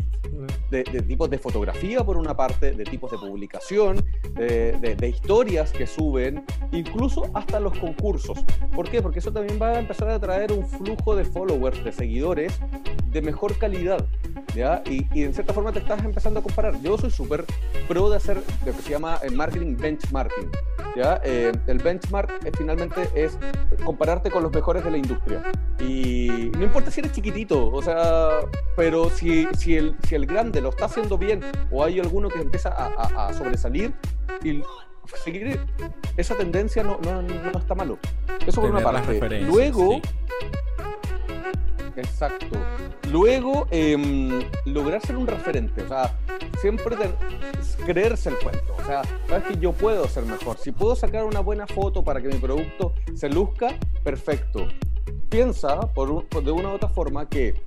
[0.70, 5.72] de, de tipos de fotografía, por una parte, de tipos de publicación, de- de historias
[5.72, 8.40] que suben, incluso hasta los concursos.
[8.76, 9.02] ¿Por qué?
[9.02, 12.60] Porque eso también va a empezar a traer un flujo de followers, de seguidores,
[13.12, 14.06] de mejor calidad.
[14.56, 14.82] ¿Ya?
[14.90, 16.80] Y, y en cierta forma te estás empezando a comparar.
[16.82, 17.46] Yo soy súper
[17.88, 20.50] pro de hacer lo que se llama el marketing benchmarking.
[20.96, 21.22] ¿ya?
[21.24, 23.38] Eh, el benchmark eh, finalmente es
[23.86, 25.44] compararte con los mejores de la industria.
[25.80, 28.30] Y no importa si eres chiquitito, o sea,
[28.76, 32.40] pero si, si, el, si el grande lo está haciendo bien o hay alguno que
[32.42, 33.94] empieza a, a- a sobresalir
[34.44, 34.62] y
[35.24, 35.60] seguir
[36.18, 37.98] esa tendencia no, no, no está malo.
[38.46, 39.42] Eso por una tener parte.
[39.42, 40.02] Luego, sí.
[41.96, 42.58] Exacto.
[43.12, 46.16] Luego, em, lograr ser un referente, o sea,
[46.62, 46.96] siempre
[47.86, 48.76] creerse el cuento.
[48.78, 50.58] O sea, sabes que yo puedo ser mejor.
[50.58, 54.68] Si puedo sacar una buena foto para que mi producto se luzca, perfecto.
[55.30, 55.80] Piensa,
[56.44, 57.62] de una u otra forma, que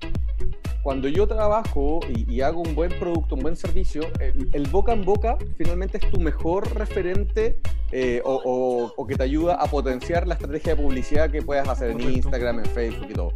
[0.83, 4.93] cuando yo trabajo y, y hago un buen producto, un buen servicio, el, el boca
[4.93, 7.59] en boca finalmente es tu mejor referente
[7.93, 11.69] eh, o, o- o que te ayuda a potenciar la estrategia de publicidad que puedas
[11.69, 12.17] hacer en Correcto.
[12.17, 13.33] Instagram, en Facebook y todo.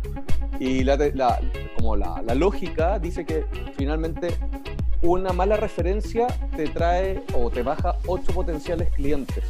[0.59, 1.41] Y la, la-
[1.77, 3.45] como la, la lógica dice que
[3.77, 4.29] finalmente
[5.03, 9.45] una mala referencia te trae o te baja ocho potenciales clientes.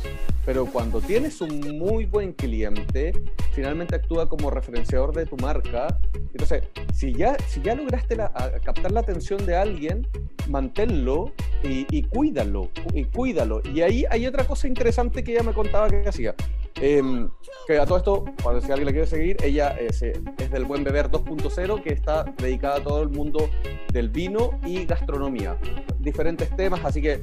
[0.44, 3.12] Pero cuando tienes un muy buen cliente,
[3.52, 5.98] finalmente actúa como referenciador de tu marca.
[6.14, 6.62] Entonces,
[6.94, 10.06] si ya, si ya lograste captar la atención de alguien,
[10.48, 11.32] manténlo
[11.62, 13.60] y, cuídalo, y cuídalo.
[13.74, 16.34] Y ahí hay otra cosa interesante que ella me contaba que hacía.
[16.80, 17.28] Em,
[17.66, 20.64] que a todo esto, para si alguien la quiere seguir, ella es, eh, es del
[20.64, 23.48] Buen Beber 2.0, que está dedicada a todo el mundo
[23.92, 25.56] del vino y gastronomía.
[25.98, 27.22] Diferentes temas, así que...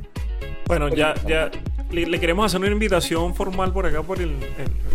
[0.67, 1.51] Bueno, ya, ya
[1.91, 4.35] le, queremos hacer una invitación formal por acá, por, el,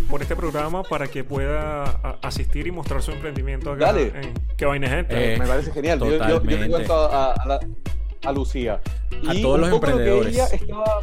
[0.09, 1.83] por este programa, para que pueda
[2.21, 3.87] asistir y mostrar su emprendimiento acá.
[3.87, 4.07] Dale.
[4.07, 5.35] En ¿Qué vaina gente?
[5.35, 5.99] Eh, me parece genial.
[5.99, 7.59] Yo, yo, yo, te cuento a, a,
[8.25, 8.81] a, Lucía.
[9.27, 10.33] A todos los emprendedores.
[10.33, 11.01] ella estaba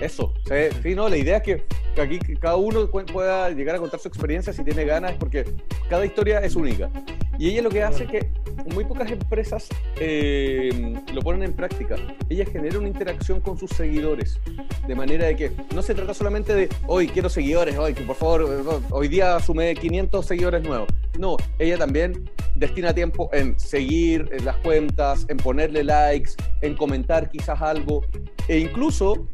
[0.00, 0.34] eso,
[0.82, 1.64] sí, no, la idea es que,
[2.00, 5.44] aquí cada uno pueda llegar a contar su experiencia si tiene ganas, porque
[5.88, 6.90] cada historia es única.
[7.38, 8.30] Y ella lo que hace es que
[8.72, 11.96] muy pocas empresas eh, lo ponen en práctica.
[12.28, 14.40] Ella genera una interacción con sus seguidores,
[14.86, 18.16] de manera de que no se trata solamente de, hoy quiero seguidores, hoy, que por
[18.16, 20.88] favor, hoy día asume 500 seguidores nuevos.
[21.18, 27.30] No, ella también destina tiempo en seguir en las cuentas, en ponerle likes, en comentar
[27.30, 28.02] quizás algo,
[28.48, 29.28] e incluso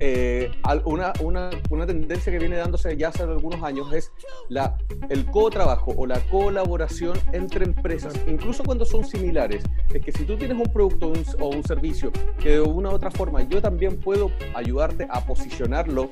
[0.00, 0.50] eh,
[0.86, 4.12] una, una, una, tendencia que viene dándose ya hace algunos años es
[4.48, 4.76] la,
[5.10, 9.62] el co-trabajo o la colaboración entre empresas, incluso cuando son similares.
[9.92, 12.10] Es que si tú tienes un producto o un servicio
[12.42, 16.10] que de una u otra forma yo también puedo ayudarte a posicionarlo,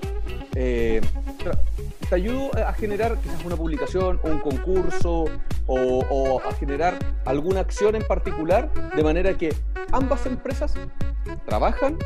[0.55, 1.01] eh,
[2.09, 5.27] te ayudo a generar quizás una publicación o un concurso
[5.67, 9.55] o, o a generar alguna acción en particular, de manera que
[9.93, 10.75] ambas empresas
[11.47, 11.99] trabajan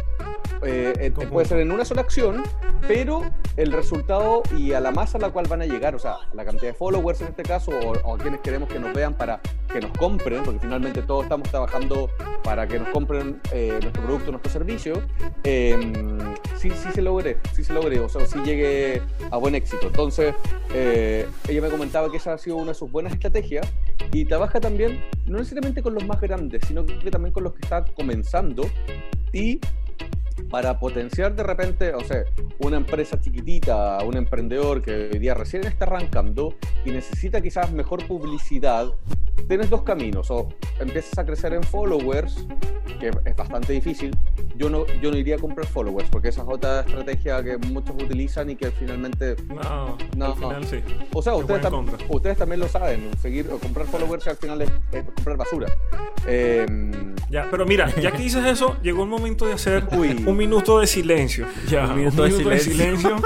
[0.65, 2.45] eh, eh, puede ser en una sola acción,
[2.87, 3.23] pero
[3.57, 6.45] el resultado y a la masa a la cual van a llegar, o sea, la
[6.45, 9.41] cantidad de followers en este caso, o, a quienes queremos que nos vean para
[9.73, 12.09] que nos compren, porque finalmente todos estamos trabajando
[12.45, 15.03] para que nos compren eh, nuestro producto, nuestro servicio,
[15.43, 19.03] sí, sí se logre, sí se logre, o sea, sí llegue
[19.33, 19.89] a buen éxito.
[19.89, 20.35] Entonces,
[21.49, 23.67] ella me comentaba que esa ha sido una de sus buenas estrategias
[24.13, 27.63] y trabaja también, no necesariamente con los más grandes, sino que también con los que
[27.63, 28.65] están comenzando
[29.33, 29.59] y
[30.51, 32.25] para potenciar de repente, o sea,
[32.59, 38.07] una empresa chiquitita, un emprendedor que hoy día recién está arrancando y necesita quizás mejor
[38.07, 38.93] publicidad,
[39.49, 40.49] tienes dos caminos, o
[40.81, 42.47] empiezas a crecer en followers,
[43.01, 44.17] que es bastante difícil,
[44.57, 47.95] yo no, yo no iría a comprar followers, porque esa es otra estrategia que muchos
[47.97, 49.37] utilizan y que finalmente...
[49.49, 50.81] No, no, al final sí.
[51.13, 51.67] O sea, ustedes,
[52.09, 54.71] ustedes, también lo saben, seguir o comprar followers al final es,
[55.15, 55.69] comprar basura.
[56.27, 59.87] Em, ya, pero mira, ya que dices eso, llegó el momento de hacer
[60.27, 61.47] un minuto de silencio.
[61.69, 63.17] Ya, un minuto, de silencio.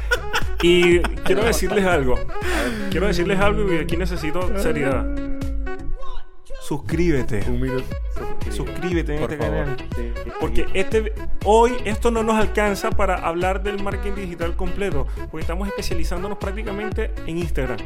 [0.62, 2.18] y quiero decirles algo.
[2.90, 5.35] Quiero decirles algo y aquí necesito seriedad
[6.66, 7.44] suscríbete.
[7.48, 7.84] Un minuto.
[8.50, 9.76] Suscríbete en este canal.
[10.40, 11.12] Porque este,
[11.44, 15.06] hoy esto no nos alcanza para hablar del marketing digital completo.
[15.30, 17.78] Porque estamos especializándonos prácticamente en Instagram.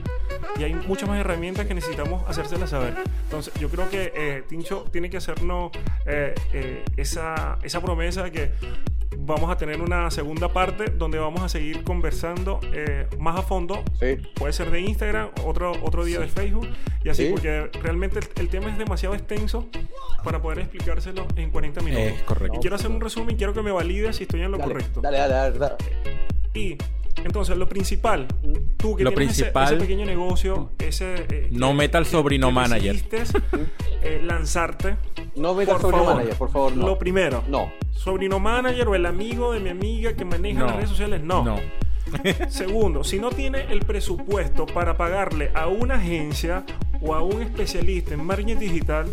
[0.58, 2.94] Y hay muchas más herramientas que necesitamos hacérselas saber.
[3.24, 5.72] Entonces, yo creo que eh, Tincho tiene que hacernos
[6.06, 8.50] eh, eh, esa, esa promesa de que
[9.18, 13.82] vamos a tener una segunda parte donde vamos a seguir conversando eh, más a fondo.
[14.34, 16.68] Puede ser de Instagram, otro, otro día de Facebook
[17.04, 19.66] y así, porque realmente el, tema es demasiado extenso
[20.24, 22.22] para poder explicárselo en 40 minutos.
[22.22, 22.56] correcto.
[22.56, 25.00] Y quiero hacer un resumen y quiero que me valide si estoy en lo correcto.
[25.00, 25.76] Dale, dale, dale,
[26.54, 26.76] Y
[27.24, 28.26] entonces, lo principal,
[28.76, 31.26] tú que lo tienes principal, ese, pequeño negocio, ese...
[31.28, 32.96] Eh, no meta el sobrino manager.
[34.02, 34.96] Eh, lanzarte.
[35.36, 36.86] No meta el sobrino manager, por favor, no.
[36.86, 37.44] Lo primero.
[37.48, 37.72] No.
[37.92, 41.44] Sobrino manager o el amigo de mi amiga que maneja las redes sociales, no.
[41.44, 41.60] No.
[42.48, 46.64] Segundo, si no tiene el presupuesto para pagarle a una agencia
[47.00, 49.06] o a un especialista en marketing digital,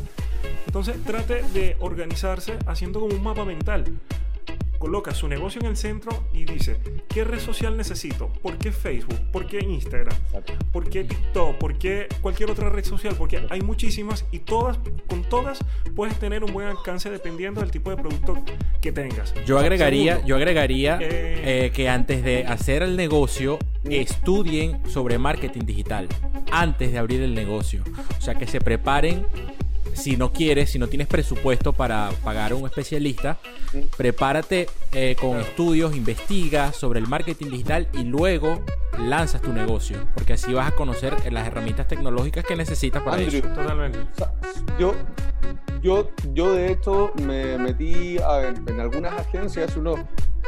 [0.66, 3.86] entonces trate de organizarse haciendo como un mapa mental
[4.80, 8.28] coloca su negocio en el centro y dice, ¿qué red social necesito?
[8.42, 9.20] ¿Por qué Facebook?
[9.32, 10.16] ¿Por qué Instagram?
[10.72, 11.58] ¿Por qué TikTok?
[11.58, 13.16] ¿Por qué cualquier otra red social?
[13.18, 15.60] Porque hay muchísimas y todas, con todas
[15.96, 18.38] puedes tener un buen alcance dependiendo del tipo de producto
[18.82, 19.34] que tengas.
[19.46, 25.62] Yo agregaría, yo agregaría eh, eh, que antes de hacer el negocio, estudien sobre marketing
[25.62, 26.08] digital
[26.52, 27.84] antes de abrir el negocio.
[28.18, 29.26] O sea, que se preparen
[29.98, 33.38] si no quieres, si no tienes presupuesto para pagar a un especialista,
[33.98, 38.64] prepárate eh, con estudios, investiga sobre el marketing digital y luego
[39.00, 43.42] lanzas tu negocio, porque así vas a conocer las herramientas tecnológicas que necesitas para eso.
[43.42, 44.00] Totalmente.
[44.80, 44.94] yo,
[45.82, 49.96] yo, yo de hecho me metí en, algunas agencias, uno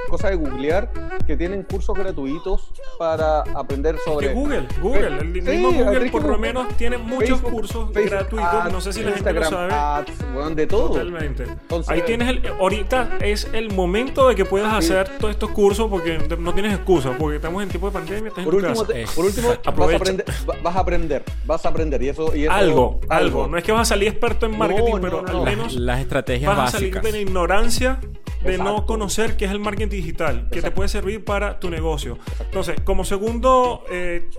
[0.09, 0.91] cosa de googlear
[1.27, 4.33] que tienen cursos gratuitos para aprender sobre.
[4.33, 8.09] Google, Google, el Sí, mismo Google Enrique, por lo menos tiene muchos Facebook- cursos Facebook
[8.09, 8.53] gratuitos.
[8.53, 9.73] Ads, no sé si la gente lo sabe.
[9.73, 10.89] Ads, de todo.
[10.89, 11.43] Totalmente.
[11.43, 12.41] Entonces- Ahí tienes el.
[12.59, 14.91] Ahorita es el momento de que puedas Sí.
[14.93, 17.11] hacer todos estos cursos porque no tienes excusa.
[17.17, 18.93] Porque estamos en tiempo de pandemia, estás Por en último, casa.
[18.93, 22.09] te- Es- por último vas, a aprender, va- vas a aprender, vas a aprender y
[22.09, 23.47] eso, y eso- algo, algo.
[23.47, 25.43] No es que vas a salir experto en marketing, No, pero no, al no.
[25.43, 27.99] menos Las, las estrategias vas a salir de la ignorancia
[28.43, 32.17] de no conocer qué es el marketing digital, que te puede servir para tu negocio.
[32.39, 34.29] Entonces, como segundo eh,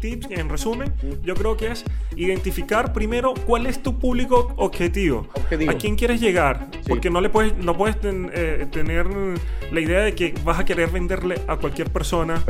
[0.00, 1.84] tip, en resumen, yo creo que es
[2.16, 5.28] identificar primero cuál es tu público objetivo.
[5.34, 5.70] Objetivo.
[5.70, 6.68] ¿A quién quieres llegar?
[6.72, 6.88] Sí.
[6.88, 9.06] Porque no le puedes, no puedes ten- eh, tener
[9.72, 12.42] la idea de que vas a querer venderle a cualquier persona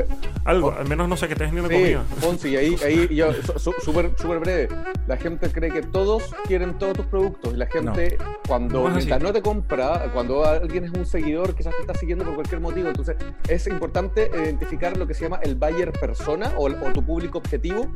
[0.45, 2.05] algo, al menos no sé que estés vendiendo Sí, comida.
[2.21, 4.69] Ponzi, ahí, ahí yo, su- su- súper súper breve.
[5.07, 7.53] La gente cree que todos quieren todos tus productos.
[7.55, 11.95] Y la gente, cuando no te compra, cuando alguien es un seguidor, quizás te está
[11.95, 12.89] siguiendo por cualquier motivo.
[12.89, 13.17] Entonces,
[13.49, 17.89] es importante identificar lo que se llama el buyer persona o, o tu público objetivo.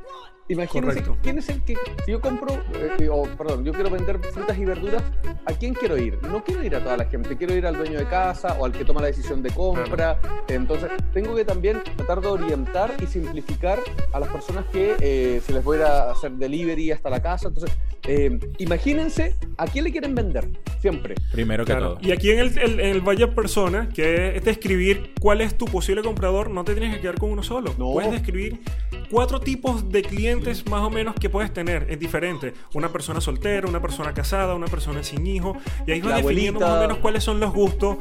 [0.49, 1.17] Imagínense Correcto.
[1.23, 1.77] quién es el que.
[2.05, 2.53] Si yo compro,
[2.99, 5.03] eh, o perdón, yo quiero vender frutas y verduras,
[5.47, 6.19] ¿a quién quiero ir?
[6.29, 8.73] No quiero ir a toda la gente, quiero ir al dueño de casa o al
[8.73, 10.21] que toma la decisión de compra.
[10.49, 13.79] Entonces, tengo que también tratar de orientar y simplificar
[14.13, 17.49] a las personas que eh, se les voy a hacer delivery hasta la casa.
[17.49, 17.75] Entonces,
[18.09, 20.49] eh, imagínense a quién le quieren vender,
[20.81, 21.15] siempre.
[21.31, 21.95] Primero que Claro.
[21.95, 21.99] todo.
[22.03, 25.67] Y aquí en el, el, en el Buyer Persona, que es describir cuál es tu
[25.67, 27.75] posible comprador, no te tienes que quedar con uno solo.
[27.79, 27.93] No.
[27.93, 28.61] Puedes describir
[29.11, 31.87] cuatro tipos de clientes más o menos que puedes tener.
[31.91, 32.55] Es diferente.
[32.75, 35.57] Una persona soltera, una persona casada, una persona sin hijo.
[35.87, 36.67] Y ahí vas definiendo abuelita.
[36.67, 37.99] más o menos cuáles son los gustos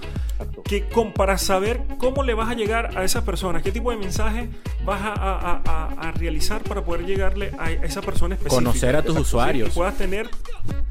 [0.64, 3.98] que con, para saber cómo le vas a llegar a esas personas, qué tipo de
[3.98, 4.50] mensaje
[4.86, 8.56] vas a, a- a- a- realizar para poder llegarle a esa persona específica.
[8.64, 9.70] Conocer a tus Exacto, sí, usuarios.
[9.70, 10.30] Y puedas tener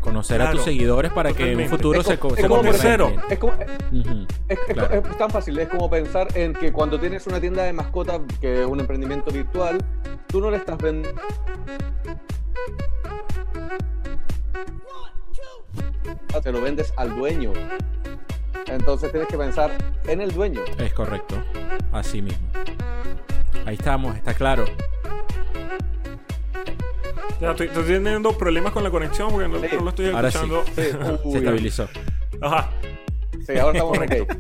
[0.01, 0.65] Conocer a tus Claro.
[0.65, 1.77] seguidores para que en un Totalmente.
[1.77, 2.63] futuro Es se, como- se como.
[3.29, 4.27] Es como, Ujú.
[4.49, 4.95] es- es- Claro.
[4.95, 8.63] es tan fácil, es como pensar en que cuando tienes una tienda de mascotas, que
[8.63, 9.77] es un emprendimiento virtual,
[10.29, 11.21] tú no le estás vendiendo.
[16.43, 17.53] Se lo vendes al dueño.
[18.67, 19.73] Entonces tienes que pensar
[20.07, 20.63] en el dueño.
[20.79, 21.37] Es correcto.
[21.93, 22.49] Así mismo.
[23.67, 24.65] Ahí estamos, está claro.
[27.43, 29.67] Ya, estoy, estoy teniendo problemas con la conexión porque no, Sí.
[29.77, 30.39] no lo estoy Ahora sí.
[30.39, 30.65] escuchando.
[30.75, 30.83] Sí,
[31.25, 31.89] uy, Se estabilizó.
[32.41, 32.71] Ajá.
[33.47, 34.35] Sí, ahora estamos Correcto.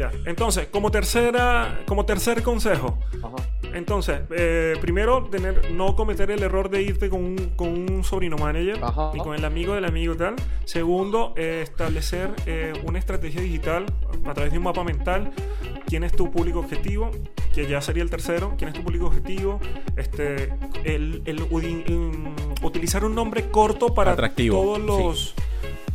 [0.00, 0.10] Ya.
[0.24, 3.36] Entonces, como tercera, como tercer consejo, Ajá.
[3.74, 8.38] entonces, eh, primero tener, no cometer el error de irte con un, con un sobrino
[8.38, 9.10] manager Ajá.
[9.12, 10.36] y con el amigo del amigo y tal.
[10.64, 13.84] Segundo, eh, establecer eh, una estrategia digital
[14.24, 15.32] a través de un mapa mental.
[15.86, 17.10] ¿Quién es tu público objetivo?
[17.52, 18.54] Que ya sería el tercero.
[18.56, 19.60] ¿Quién es tu público objetivo?
[19.96, 20.50] Este,
[20.84, 25.34] el, mm, utilizar un nombre corto para Atractivo, todos los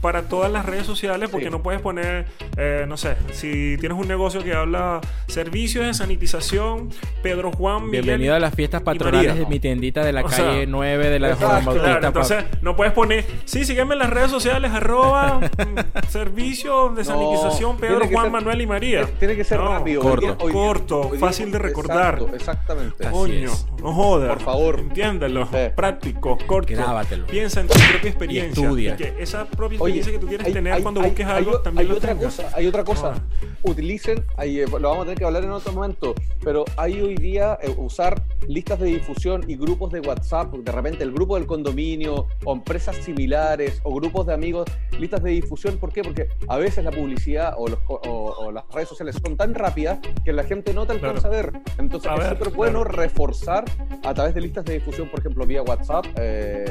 [0.01, 1.51] para todas las redes sociales porque Sí.
[1.51, 2.25] no puedes poner,
[2.58, 6.89] eh, no sé, si tienes un negocio que habla servicios de sanitización,
[7.23, 8.03] Pedro Juan Miguel.
[8.03, 9.43] Bienvenido a las fiestas patronales María.
[9.43, 11.89] de mi tiendita de la O calle sea, 9 de la Juan Bautista.
[11.91, 17.03] Claro, entonces no puedes poner, sí, sígueme en las redes sociales, arroba mm, servicio de
[17.03, 19.05] No, sanitización Pedro Juan ser- Manuel y María.
[19.19, 20.01] Tiene que ser No, rápido.
[20.01, 20.25] corto.
[20.25, 22.15] Hoy día- hoy día- Corto, hoy fácil de recordar.
[22.15, 23.03] Exacto, exactamente.
[23.05, 24.29] Así Coño, no jodas.
[24.29, 24.79] Por favor.
[24.79, 25.45] Entiéndelo.
[25.47, 25.58] Sí.
[25.75, 26.73] Práctico, corto.
[26.73, 27.25] Grábatelo.
[27.27, 28.63] Piensa en tu propia experiencia.
[28.63, 28.93] estudia.
[28.93, 31.59] Y que esa propia Oye, que tú quieres hay- tener hay- cuando hay- busques algo
[31.61, 32.35] también hay lo otra tengas.
[32.35, 33.13] cosa, hay otra cosa.
[33.15, 33.21] Ah.
[33.63, 37.15] Utilicen, ahí, eh, lo vamos a tener que hablar en otro momento, pero hay hoy
[37.15, 41.47] día eh, usar listas de difusión y grupos de WhatsApp, de repente el grupo del
[41.47, 44.65] condominio o empresas similares o grupos de amigos,
[44.99, 46.03] listas de difusión, ¿por qué?
[46.03, 49.99] Porque a veces la publicidad o, los o- o las redes sociales son tan rápidas
[50.23, 51.51] que la gente no te alcanza a ver.
[51.77, 52.95] Entonces A es súper bueno claro.
[52.97, 53.65] reforzar
[54.03, 56.05] a través de listas de difusión, por ejemplo, vía WhatsApp.
[56.17, 56.65] eh,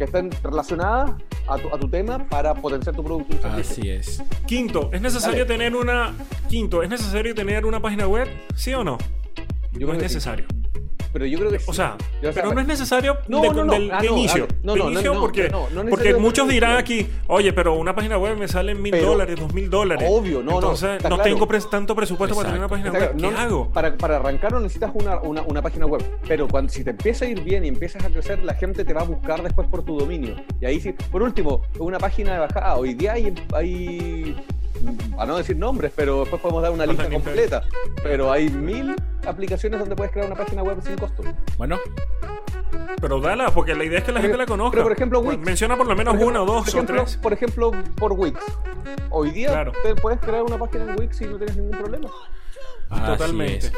[0.00, 1.10] que estén relacionadas
[1.46, 3.36] a tu, a tu tema para potenciar tu producto.
[3.46, 4.22] Así es.
[4.46, 5.58] Quinto, ¿es necesario Dale.
[5.58, 6.14] tener una
[6.48, 8.26] quinto, ¿es necesario tener una página web?
[8.54, 8.96] ¿Sí o no?
[9.72, 10.59] Yo no es sí.
[11.12, 11.66] Pero yo creo que sí.
[11.68, 13.72] O sea, pero no es necesario No, de, no, no.
[13.72, 14.46] del- Ah, de no, inicio.
[14.48, 18.36] ah, no, de no, no, inicio porque, muchos dirán aquí, oye, pero una página web
[18.36, 20.08] me sale mil dólares, dos mil dólares.
[20.10, 21.22] Obvio, no, no, Entonces, no claro.
[21.22, 23.16] tengo tanto presupuesto para tener una página web.
[23.16, 23.70] ¿Qué hago?
[23.72, 27.24] Para, para arrancar no necesitas una, una, una página web, pero cuando, si te empieza
[27.24, 29.82] a ir bien y empiezas a crecer, la gente te va a buscar después por
[29.84, 30.36] tu dominio.
[30.60, 32.76] Y ahí sí, por último, una página de bajada.
[32.76, 34.36] Hoy día hay, hay
[35.18, 37.62] a no decir nombres, pero después podemos dar una lista completa.
[38.02, 38.94] Pero hay mil
[39.26, 41.22] aplicaciones donde puedes crear una página web sin costo.
[41.58, 41.78] Bueno,
[43.00, 44.72] Pero dala, porque la idea es que la Pero- gente la conozca.
[44.72, 45.38] pero, por ejemplo, Wix.
[45.44, 47.16] Menciona por lo menos Por ejemplo- una, dos o tres.
[47.16, 48.38] Por ejemplo, por Wix.
[49.10, 49.72] Hoy día Claro.
[49.82, 52.08] te puedes crear una página en Wix y no tienes ningún problema.
[52.90, 53.66] Así Totalmente.
[53.68, 53.72] es.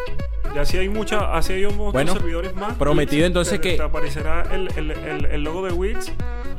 [0.54, 2.74] Y así hay mucha, así hay otros Bueno, servidores más.
[2.74, 6.12] prometido Wix, entonces te- que- te aparecerá el, el- el- el logo de Wix.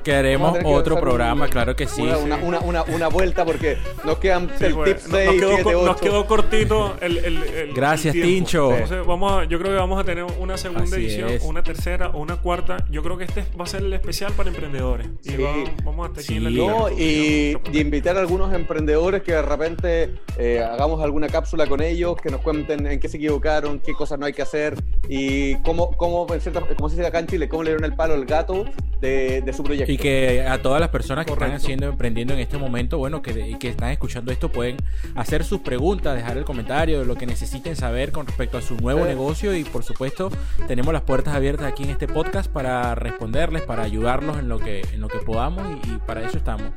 [0.04, 2.02] Que haremos Vamos a tener que otro programa, un- claro que sí.
[2.02, 5.26] Una, una, una, una, una vuelta porque nos quedan Sí, el pues, tip no- 6,
[5.28, 6.00] nos, quedó, 7, co- nos 8.
[6.02, 8.14] quedó cortito el, el- el- Gracias.
[8.14, 8.74] Tincho.
[8.74, 11.44] Entonces, vamos a, yo creo que vamos a tener una segunda Así edición, es.
[11.44, 12.78] una tercera o una cuarta.
[12.90, 15.08] Yo creo que este va a ser el especial para emprendedores.
[15.24, 15.38] Y Sí.
[15.38, 15.54] va-
[15.86, 16.68] vamos hasta aquí en la liga.
[16.68, 21.80] No, y, y invitar a algunos emprendedores que de repente eh, hagamos alguna cápsula con
[21.82, 24.76] ellos, que nos cuenten en qué se equivocaron, qué cosas no hay que hacer
[25.10, 27.96] y cómo, cómo en cierta- como se dice acá en Chile, cómo le dieron el
[27.96, 28.66] palo al gato
[29.02, 29.92] de, de su proyecto.
[29.92, 33.32] Y que a todas las personas que están haciendo, emprendiendo en este momento, bueno, que,
[33.50, 34.78] y que están escuchando esto, pueden
[35.16, 38.76] hacer sus preguntas, dejar el comentario de lo que necesiten saber con respecto a su
[38.78, 39.08] nuevo Sí.
[39.08, 39.56] negocio.
[39.56, 40.30] Y por supuesto,
[40.68, 44.82] tenemos las puertas abiertas aquí en este podcast para responderles, para ayudarlos en lo que,
[44.94, 46.68] en lo que podamos y, y para eso estamos.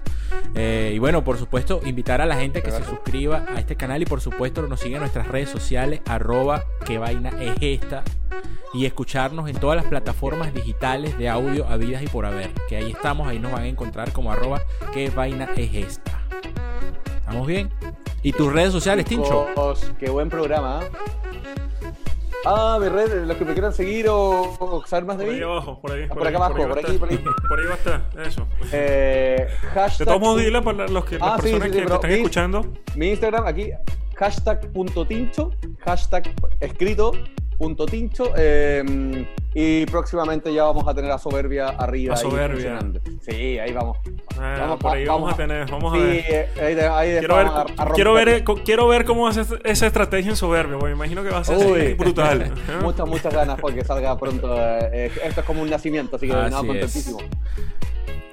[0.55, 4.03] Eh, y bueno, por supuesto, invitar a la gente que se suscriba a este canal
[4.03, 8.03] y por supuesto nos siga en nuestras redes sociales, arroba que vaina es esta.
[8.75, 12.51] Y escucharnos en todas las plataformas digitales de audio habidas y por haber.
[12.69, 14.61] Que ahí estamos, ahí nos van a encontrar como arroba
[14.93, 16.21] que vaina es esta.
[17.21, 17.71] ¿Estamos bien?
[18.23, 19.47] ¿Y tus redes sociales, Tincho?
[19.49, 20.81] Chicos, Qué buen programa.
[20.81, 20.85] ¿ah?
[22.49, 25.39] Ah, mi red, los que me quieran seguir o, o saber más de Por mí.
[25.39, 26.07] ahí abajo, por ahí.
[26.09, 27.19] Ah, por acá abajo, por aquí, por ahí.
[27.49, 28.47] Por ahí va a estar, eso.
[28.73, 31.81] Eh, hashtag, De todos modos, dile para los que, las Ah, sí, personas sí, sí,
[31.81, 32.73] que te están mi- escuchando.
[32.95, 33.71] Mi Instagram aquí,
[34.17, 35.53] hashtag punto tincho,
[35.85, 37.13] hashtag escrito
[37.59, 38.33] punto tincho.
[38.37, 39.27] eh,
[39.59, 42.13] y próximamente ya vamos a tener a Soberbia arriba.
[42.13, 42.79] A Soberbia.
[43.23, 43.97] Sí, ahí vamos.
[44.39, 46.25] Ah, Vamos, por ahí va- vamos, vamos a tener, vamos a sí, ver.
[46.29, 46.75] eh, ahí,
[47.15, 50.79] ahí Quiero ver, a- a quiero, eh, quiero ver cómo hace esa estrategia en soberbio,
[50.79, 51.95] porque me imagino que va a ser Uy.
[51.99, 52.53] brutal.
[52.83, 54.55] muchas, muchas ganas porque salga pronto.
[54.59, 57.17] eh, esto es como un nacimiento, así que Así no, es.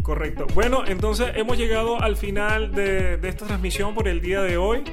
[0.04, 0.46] Correcto.
[0.54, 4.84] Bueno, entonces hemos llegado al final de, de esta transmisión por el día de hoy.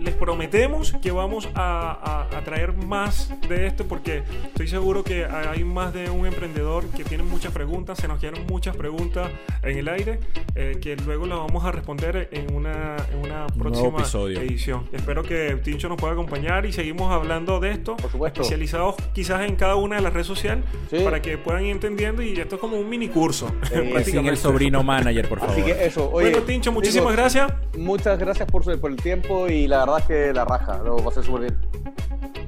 [0.00, 5.24] Les prometemos que vamos a, a- a traer más de esto porque estoy seguro que
[5.24, 7.98] hay más de un emprendedor que tiene muchas preguntas.
[7.98, 9.30] Se nos quedaron muchas preguntas
[9.62, 10.20] en el aire
[10.54, 14.40] eh, que luego las vamos a responder en una, en próxima episodio.
[14.40, 14.86] edición.
[14.92, 17.96] Espero que Tincho nos pueda acompañar y seguimos hablando de esto.
[17.96, 18.42] Por supuesto.
[18.42, 20.98] Especializados quizás en cada una de las redes sociales Sí.
[21.02, 23.50] para que puedan ir entendiendo y esto es como un mini curso.
[24.04, 25.54] Sin el sobrino manager, por favor.
[25.54, 26.30] Así que eso, oye.
[26.30, 27.52] bueno, Tincho, muchísimas gracias.
[27.76, 30.96] Muchas gracias por, su- por el tiempo y la verdad es que la raja, lo
[30.96, 31.58] pasé súper bien.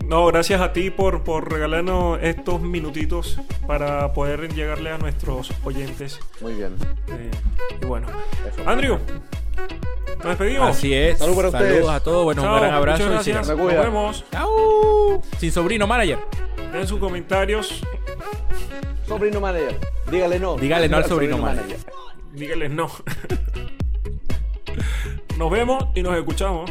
[0.06, 6.20] No, gracias a ti por, por regalarnos estos minutitos para poder llegarle a nuestros oyentes.
[6.40, 6.74] Muy bien.
[7.08, 7.30] Eh,
[7.80, 8.08] y bueno,
[8.46, 8.68] Eso.
[8.68, 8.98] Andrew,
[10.18, 10.68] nos despedimos.
[10.76, 11.18] Así es.
[11.18, 11.88] Salud para Saludos ustedes.
[11.88, 12.24] a todos.
[12.24, 13.04] Bueno, Chao, un gran abrazo.
[13.06, 13.56] muchas y gracias.
[13.56, 14.24] Nos vemos.
[14.30, 15.22] ¡Chao!
[15.38, 16.18] Sin sobrino manager.
[16.72, 17.82] Den sus comentarios.
[19.12, 19.78] Sobrino manager.
[20.10, 20.56] Dígale no.
[20.56, 21.76] Dígale no al sobrino manager.
[22.32, 22.90] Díganles no.
[25.36, 26.70] Nos vemos y nos escuchamos.